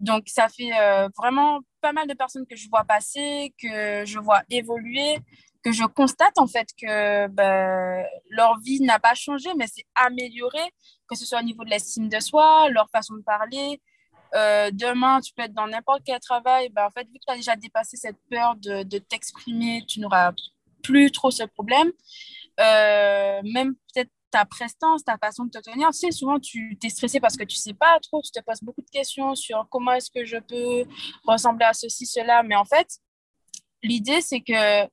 [0.00, 4.18] Donc, ça fait euh, vraiment pas mal de personnes que je vois passer, que je
[4.18, 5.18] vois évoluer,
[5.64, 10.62] que je constate en fait que ben, leur vie n'a pas changé, mais c'est amélioré,
[11.08, 13.80] que ce soit au niveau de l'estime de soi, leur façon de parler.
[14.34, 16.68] Euh, demain, tu peux être dans n'importe quel travail.
[16.70, 20.00] Ben, en fait, vu que tu as déjà dépassé cette peur de, de t'exprimer, tu
[20.00, 20.32] n'auras
[20.82, 21.90] plus trop ce problème.
[22.60, 25.90] Euh, même peut-être ta prestance, ta façon de te tenir.
[25.90, 28.62] Tu sais, souvent, tu es stressé parce que tu sais pas trop, tu te poses
[28.62, 30.84] beaucoup de questions sur comment est-ce que je peux
[31.24, 32.42] ressembler à ceci, cela.
[32.42, 32.98] Mais en fait,
[33.82, 34.84] l'idée, c'est que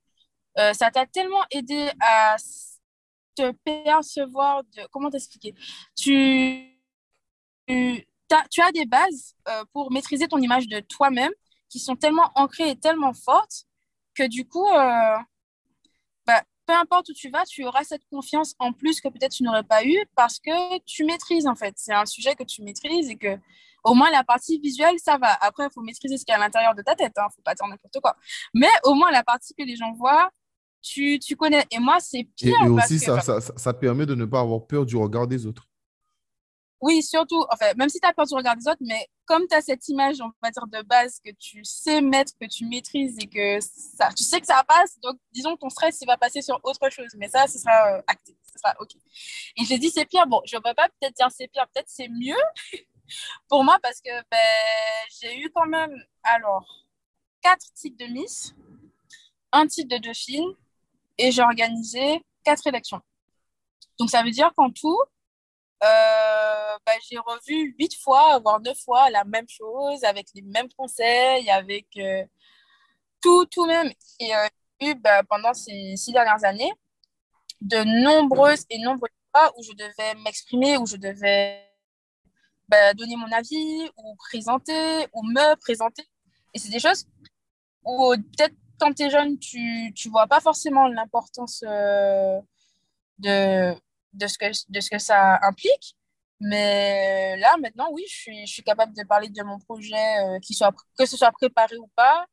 [0.60, 2.36] euh, ça t'a tellement aidé à
[3.36, 4.88] te percevoir de...
[4.92, 5.56] Comment t'expliquer?
[5.98, 6.80] Tu,
[7.68, 11.32] tu, as, tu as des bases euh, pour maîtriser ton image de toi-même
[11.70, 13.66] qui sont tellement ancrées et tellement fortes
[14.14, 15.18] que du coup, euh,
[16.66, 19.64] peu importe où tu vas, tu auras cette confiance en plus que peut-être tu n'aurais
[19.64, 21.74] pas eu parce que tu maîtrises en fait.
[21.78, 23.38] C'est un sujet que tu maîtrises et que
[23.84, 25.34] au moins la partie visuelle, ça va.
[25.42, 27.12] Après, il faut maîtriser ce qu'il y a à l'intérieur de ta tête.
[27.16, 27.26] Il hein.
[27.30, 28.16] ne faut pas dire n'importe quoi.
[28.54, 30.30] Mais au moins la partie que les gens voient,
[30.82, 31.66] tu, tu connais.
[31.72, 32.56] Et moi, c'est pire.
[32.64, 35.68] Et, aussi, ça, ça, ça, permet de ne pas avoir peur du regard des autres.
[36.86, 39.56] Oui, surtout, enfin, même si tu as peur du regard des autres, mais comme tu
[39.56, 43.16] as cette image, on va dire, de base que tu sais mettre, que tu maîtrises
[43.22, 46.42] et que ça, tu sais que ça passe, donc disons ton stress, il va passer
[46.42, 47.08] sur autre chose.
[47.16, 48.96] Mais ça, ce sera euh, acté, ce sera OK.
[49.56, 50.28] Et j'ai dit c'est pire.
[50.28, 52.44] Bon, je ne peux pas peut-être dire c'est pire, peut-être c'est mieux
[53.48, 56.66] pour moi parce que ben, j'ai eu quand même, alors,
[57.42, 58.54] quatre titres de Miss,
[59.54, 60.54] un titre de Dauphine,
[61.18, 63.00] et j'ai organisé quatre élections.
[63.98, 65.00] Donc, ça veut dire qu'en tout,
[66.86, 71.50] bah, j'ai revu huit fois, voire neuf fois la même chose, avec les mêmes conseils,
[71.50, 72.24] avec euh,
[73.22, 73.92] tout, tout même.
[74.20, 74.48] Et euh,
[74.82, 76.72] eu bah, pendant ces six dernières années
[77.62, 81.64] de nombreuses et nombreuses fois où je devais m'exprimer, où je devais
[82.68, 86.04] bah, donner mon avis, ou présenter, ou me présenter.
[86.54, 87.06] Et c'est des choses
[87.86, 92.40] où peut-être quand tu es jeune, tu ne vois pas forcément l'importance euh,
[93.20, 93.76] de,
[94.14, 95.96] de, ce que, de ce que ça implique.
[96.40, 99.96] Mais là, maintenant, oui, je suis, je suis capable de parler de mon projet,
[100.26, 102.26] euh, soit, que ce soit préparé ou pas,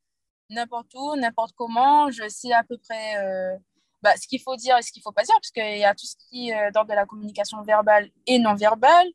[0.51, 2.11] n'importe où, n'importe comment.
[2.11, 3.57] Je sais à peu près euh,
[4.03, 5.85] bah, ce qu'il faut dire et ce qu'il ne faut pas dire, parce qu'il y
[5.85, 9.09] a tout ce qui est dans de la communication verbale et non verbale.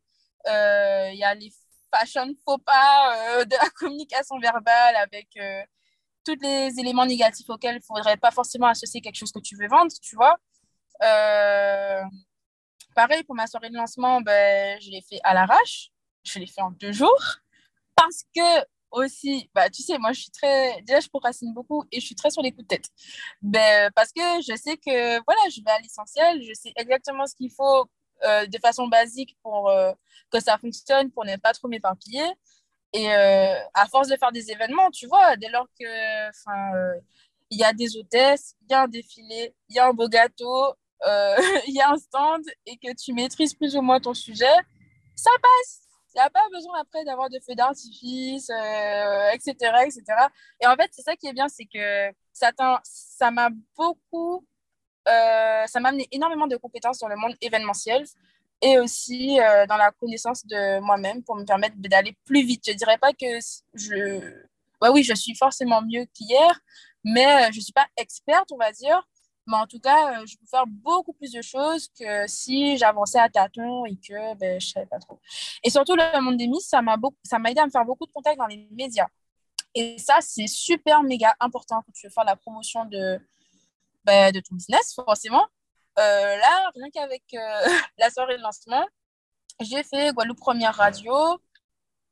[0.47, 1.51] Il y a les
[1.93, 5.37] fashion faux pas de la communication verbale avec
[6.25, 9.55] tous les éléments négatifs auxquels il ne faudrait pas forcément associer quelque chose que tu
[9.55, 10.37] veux vendre, tu vois.
[11.03, 12.01] Euh,
[12.95, 15.91] pareil, pour ma soirée de lancement, ben, je l'ai fait à l'arrache.
[16.23, 17.23] Je l'ai fait en deux jours.
[17.95, 20.81] Parce que aussi, bah, tu sais, moi, je suis très...
[20.83, 22.89] Déjà, je procrastine beaucoup et je suis très sur les coups de tête.
[23.41, 26.41] Ben, parce que je sais que, voilà, je vais à l'essentiel.
[26.41, 27.89] Je sais exactement ce qu'il faut
[28.23, 29.91] euh, de façon basique pour euh,
[30.31, 32.25] que ça fonctionne, pour ne pas trop m'éparpiller.
[32.93, 35.85] Et euh, à force de faire des événements, tu vois, dès lors que
[37.51, 40.07] il y a des hôtesses, il y a un défilé, il y a un beau
[40.07, 40.73] gâteau,
[41.67, 44.55] il y a un stand et que tu maîtrises plus ou moins ton sujet,
[45.15, 45.81] ça passe.
[46.13, 48.49] Il n'y a pas besoin après d'avoir de feux d'artifice,
[49.33, 50.03] etc., etc.
[50.61, 54.45] Et en fait, c'est ça qui est bien, c'est que ça m'a beaucoup,
[55.05, 58.05] ça m'a amené énormément de compétences dans le monde événementiel
[58.61, 62.63] et aussi euh, dans la connaissance de moi-même pour me permettre d'aller plus vite.
[62.65, 63.39] Je ne dirais pas que
[63.73, 64.19] je...
[64.81, 66.59] Ouais, oui, je suis forcément mieux qu'hier,
[67.03, 69.07] mais euh, je ne suis pas experte, on va dire.
[69.47, 73.19] Mais en tout cas, euh, je peux faire beaucoup plus de choses que si j'avançais
[73.19, 75.19] à tâtons et que ben, je ne savais pas trop.
[75.63, 76.95] Et surtout, le monde des Miss, ça m'a
[77.49, 79.07] aidé à me faire beaucoup de contacts dans les médias.
[79.75, 83.19] Et ça, c'est super méga important quand tu veux faire la promotion de,
[84.03, 85.45] ben, de ton business, forcément.
[85.99, 87.39] Euh, là, rien qu'avec euh,
[87.99, 88.85] la soirée de lancement,
[89.61, 91.13] j'ai fait Guadeloupe Première Radio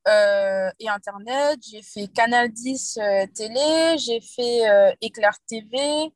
[0.05, 2.99] et Internet, j'ai fait Canal 10
[3.33, 6.11] Télé, j'ai fait Éclair TV,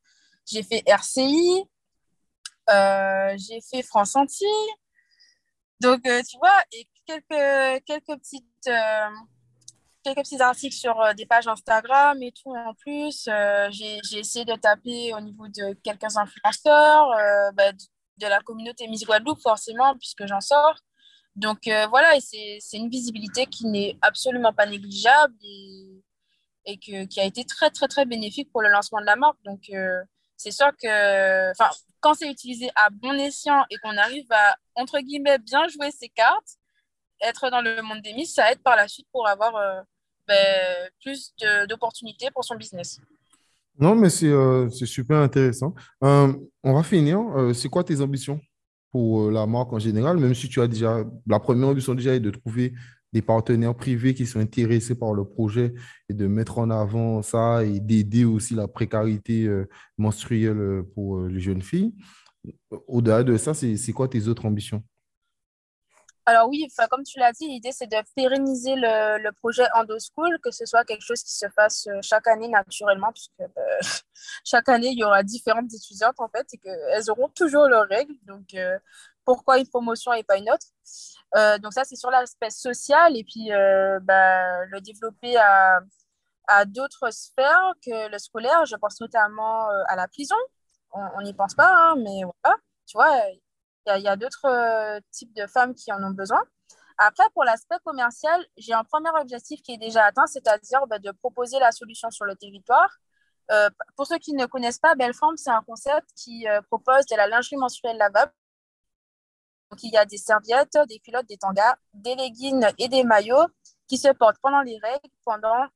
[0.47, 1.63] j'ai fait RCI,
[2.67, 4.47] j'ai fait France Antilles.
[5.79, 8.69] Donc, tu vois, et quelques, quelques petites
[10.07, 13.27] quelques petits articles sur euh, des pages Instagram et tout en plus.
[13.27, 18.87] Euh, j'ai essayé de taper au niveau de quelques influenceurs, euh, bah, de, la communauté
[18.87, 20.75] Miss Guadeloupe forcément, puisque j'en sors.
[21.35, 26.03] Donc voilà, c'est une visibilité qui n'est absolument pas négligeable et,
[26.65, 29.37] et que, qui a été très très très bénéfique pour le lancement de la marque.
[29.45, 29.69] Donc
[30.37, 31.51] c'est sûr que
[31.99, 36.09] quand c'est utilisé à bon escient et qu'on arrive à, entre guillemets, bien jouer ses
[36.09, 36.57] cartes,
[37.21, 39.53] être dans le monde des Miss, ça aide par la suite pour avoir
[40.27, 41.33] ben, plus
[41.67, 42.99] d'opportunités pour son business.
[43.79, 45.75] Non, mais c'est euh, super intéressant.
[46.03, 46.33] Euh,
[46.63, 47.19] on va finir.
[47.35, 48.39] Euh, c'est quoi tes ambitions
[48.91, 52.19] pour la marque en général, même si tu as déjà, la première ambition déjà est
[52.19, 52.73] de trouver
[53.13, 55.73] des partenaires privés qui sont intéressés par le projet
[56.09, 61.21] et de mettre en avant ça et d'aider aussi la précarité euh, menstruelle euh, pour
[61.21, 61.93] les jeunes filles.
[62.87, 64.83] Au-delà de ça, c'est quoi tes autres ambitions?
[66.25, 70.51] Alors oui, comme tu l'as dit, l'idée c'est de pérenniser le, le projet EndoSchool, que
[70.51, 73.49] ce soit quelque chose qui se fasse chaque année naturellement, puisque
[74.43, 78.13] chaque année il y aura différentes étudiantes en fait et qu'elles auront toujours leurs règles.
[78.23, 78.53] Donc
[79.23, 80.67] pourquoi une promotion et pas une autre?
[81.35, 85.79] Euh, donc ça, c'est sur l'aspect social et puis euh, bah, le développer à,
[86.65, 88.65] d'autres sphères que le scolaire.
[88.65, 90.35] Je pense notamment euh, à la prison.
[90.91, 92.57] On n'y pense pas, hein, mais voilà,
[92.87, 93.11] tu vois,
[93.97, 96.41] il y a, d'autres types de femmes qui en ont besoin.
[96.97, 101.11] Après, pour l'aspect commercial, j'ai un premier objectif qui est déjà atteint, c'est-à-dire bah, de
[101.11, 102.89] proposer la solution sur le territoire.
[103.95, 107.57] pour ceux qui ne connaissent pas, Belleforme, c'est un concept qui propose de la lingerie
[107.57, 108.31] mensuelle lavable
[109.69, 113.47] donc, il y a des serviettes, des culottes, des tangas, des leggings et des maillots
[113.87, 115.67] qui se portent pendant les règles pendant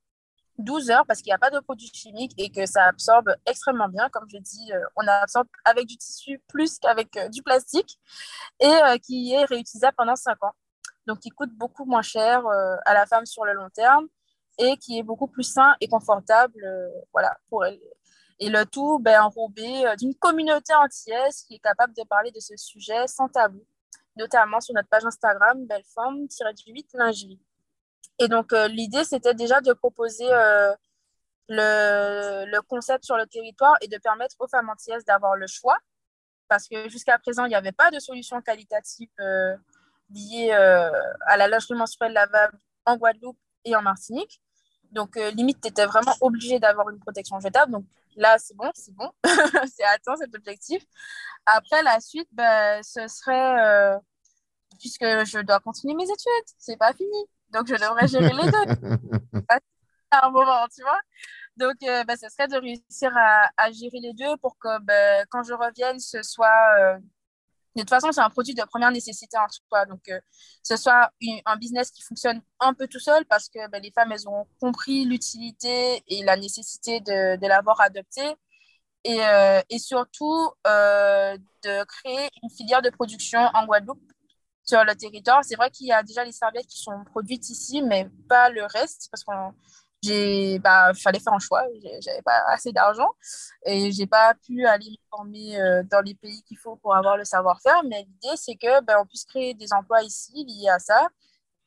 [0.57, 3.89] 12 heures parce qu'il n'y a pas de produits chimiques et que ça absorbe extrêmement
[3.89, 4.09] bien.
[4.09, 7.99] Comme je dis, euh, on absorbe avec du tissu plus qu'avec euh, du plastique
[8.59, 10.53] et euh, qui est réutilisable pendant 5 ans.
[11.07, 12.45] Donc, qui coûte beaucoup moins cher
[12.85, 14.07] à la femme sur le long terme
[14.59, 16.63] et qui est beaucoup plus sain et confortable
[17.11, 17.79] voilà, pour elle.
[18.39, 22.55] Et le tout ben, enrobé d'une communauté entière qui est capable de parler de ce
[22.55, 23.65] sujet sans tabou
[24.15, 27.39] notamment sur notre page Instagram, belleforme-8 lingerie.
[28.19, 30.73] Et donc, euh, l'idée, c'était déjà de proposer euh,
[31.49, 35.77] le, le, concept sur le territoire et de permettre aux femmes antillaises d'avoir le choix.
[36.47, 39.55] Parce que jusqu'à présent, il n'y avait pas de solution qualitative euh,
[40.13, 44.41] liée à la lingerie menstruelle lavable en Guadeloupe et en Martinique.
[44.91, 47.71] Donc, limite, tu étais vraiment obligé d'avoir une protection jetable.
[47.71, 47.85] Donc,
[48.15, 49.11] là, c'est bon, c'est bon.
[49.75, 50.83] c'est atteint cet objectif.
[51.45, 53.97] Après, la suite, ben, ce serait, euh,
[54.79, 57.25] puisque je dois continuer mes études, c'est pas fini.
[57.49, 59.41] Donc, je devrais gérer les deux.
[60.11, 60.99] à un moment, tu vois.
[61.57, 65.25] Donc, euh, ben, ce serait de réussir à, à, gérer les deux pour que ben,
[65.29, 66.99] quand je revienne, ce soit.
[67.77, 69.85] Euh, de toute façon, c'est un produit de première nécessité en soi.
[69.85, 70.01] Donc,
[70.63, 71.11] ce soit
[71.45, 74.45] un business qui fonctionne un peu tout seul parce que ben, les femmes, elles ont
[74.59, 78.21] compris l'utilité et la nécessité de, l'avoir adopté
[79.03, 84.01] et, euh, surtout euh, de créer une filière de production en Guadeloupe
[84.63, 85.43] sur le territoire.
[85.43, 88.65] C'est vrai qu'il y a déjà les serviettes qui sont produites ici, mais pas le
[88.65, 89.53] reste parce qu'on
[90.03, 91.63] j'ai bah fallait faire un choix
[92.01, 93.09] j'avais pas assez d'argent
[93.65, 97.17] et j'ai pas pu aller me former euh, dans les pays qu'il faut pour avoir
[97.17, 100.79] le savoir-faire mais l'idée c'est que ben, on puisse créer des emplois ici liés à
[100.79, 101.07] ça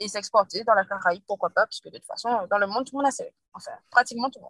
[0.00, 2.96] et s'exporter dans la Caraïbe, pourquoi pas, puisque de toute façon, dans le monde, tout
[2.96, 4.40] le monde a ses Enfin, pratiquement tout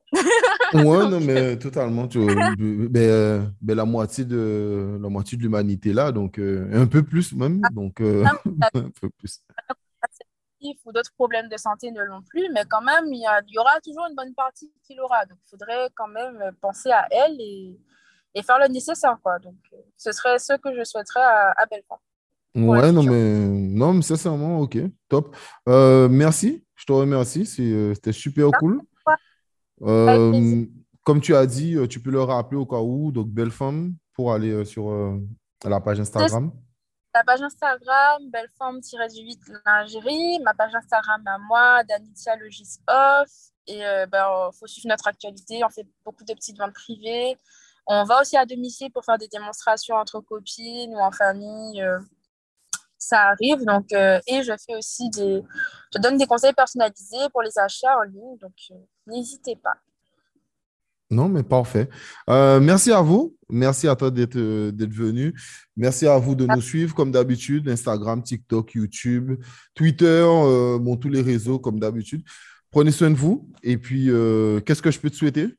[0.72, 0.87] le monde.
[0.87, 2.09] ouais, non, mais totalement.
[2.09, 2.18] Tu,
[2.89, 7.03] ben, euh, ben, la moitié de la moitié de l'humanité là, donc euh, un peu
[7.03, 7.68] plus même, ah.
[7.70, 8.24] donc euh,
[8.74, 9.43] un peu plus.
[10.85, 13.55] Ou d'autres problèmes de santé ne l'ont plus, mais quand même, il y, a, il
[13.55, 15.27] y aura toujours une bonne partie qui l'aura.
[15.27, 17.79] Donc, il faudrait quand même penser à elle et,
[18.35, 19.17] et, faire le nécessaire.
[19.23, 19.39] Quoi.
[19.41, 19.57] Donc,
[19.97, 22.01] ce serait ce que je souhaiterais à, à Belfort.
[22.55, 25.35] Ouais, non, mais, non, mais sincèrement, ok, top.
[25.69, 28.81] Euh, merci, je te remercie, euh, c'était super cool.
[29.83, 30.65] Euh,
[31.03, 34.33] comme tu as dit, tu peux le rappeler au cas où, donc belle femme pour
[34.33, 35.19] aller sur
[35.65, 36.53] la page Instagram.
[37.15, 43.31] La page Instagram, belleforme-18 lingerie, ma page Instagram à moi, Danitia Logis Off.
[43.67, 47.39] Et il ben, faut suivre notre actualité, on fait beaucoup de petites ventes privées.
[47.87, 51.83] On va aussi à domicile pour faire des démonstrations entre copines ou en famille
[53.05, 53.65] ça arrive.
[53.65, 55.43] Donc, euh, et je fais aussi des.
[55.95, 58.39] Je donne des conseils personnalisés pour les achats en ligne.
[58.39, 58.75] Donc, euh,
[59.07, 59.75] n'hésitez pas.
[61.15, 61.89] Non, mais parfait.
[62.29, 63.37] Euh, merci à vous.
[63.49, 65.33] Merci à toi d'être venu.
[65.77, 67.69] Merci à vous de nous suivre comme d'habitude.
[67.69, 69.41] Instagram, TikTok, YouTube,
[69.75, 70.25] Twitter,
[70.81, 72.23] bon, tous les réseaux comme d'habitude.
[72.71, 73.49] Prenez soin de vous.
[73.62, 74.07] Et puis,
[74.67, 75.55] qu'est-ce que je peux te souhaiter?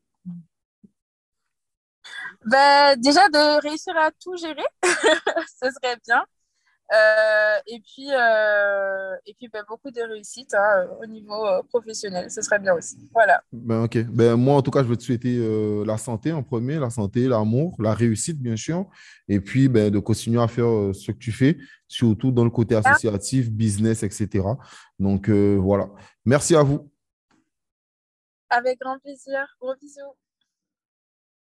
[2.45, 6.23] Ben, déjà de réussir à tout gérer, ce serait bien.
[6.93, 12.29] Euh, et puis, euh, et puis ben, beaucoup de réussite hein, au niveau euh, professionnel.
[12.29, 12.97] Ce serait bien aussi.
[13.11, 13.43] Voilà.
[13.51, 14.05] Ben, ok.
[14.05, 15.35] Ben, moi, en tout cas, je veux te souhaiter
[15.85, 18.87] la santé en premier, la santé, l'amour, la réussite, bien sûr.
[19.27, 21.57] Et puis, ben, de continuer à faire ce que tu fais,
[21.87, 24.45] surtout dans le côté associatif, business, etc.
[24.99, 25.89] Donc, voilà.
[26.23, 26.91] Merci à vous.
[28.49, 29.47] Avec grand plaisir.
[29.59, 30.15] Gros bisous.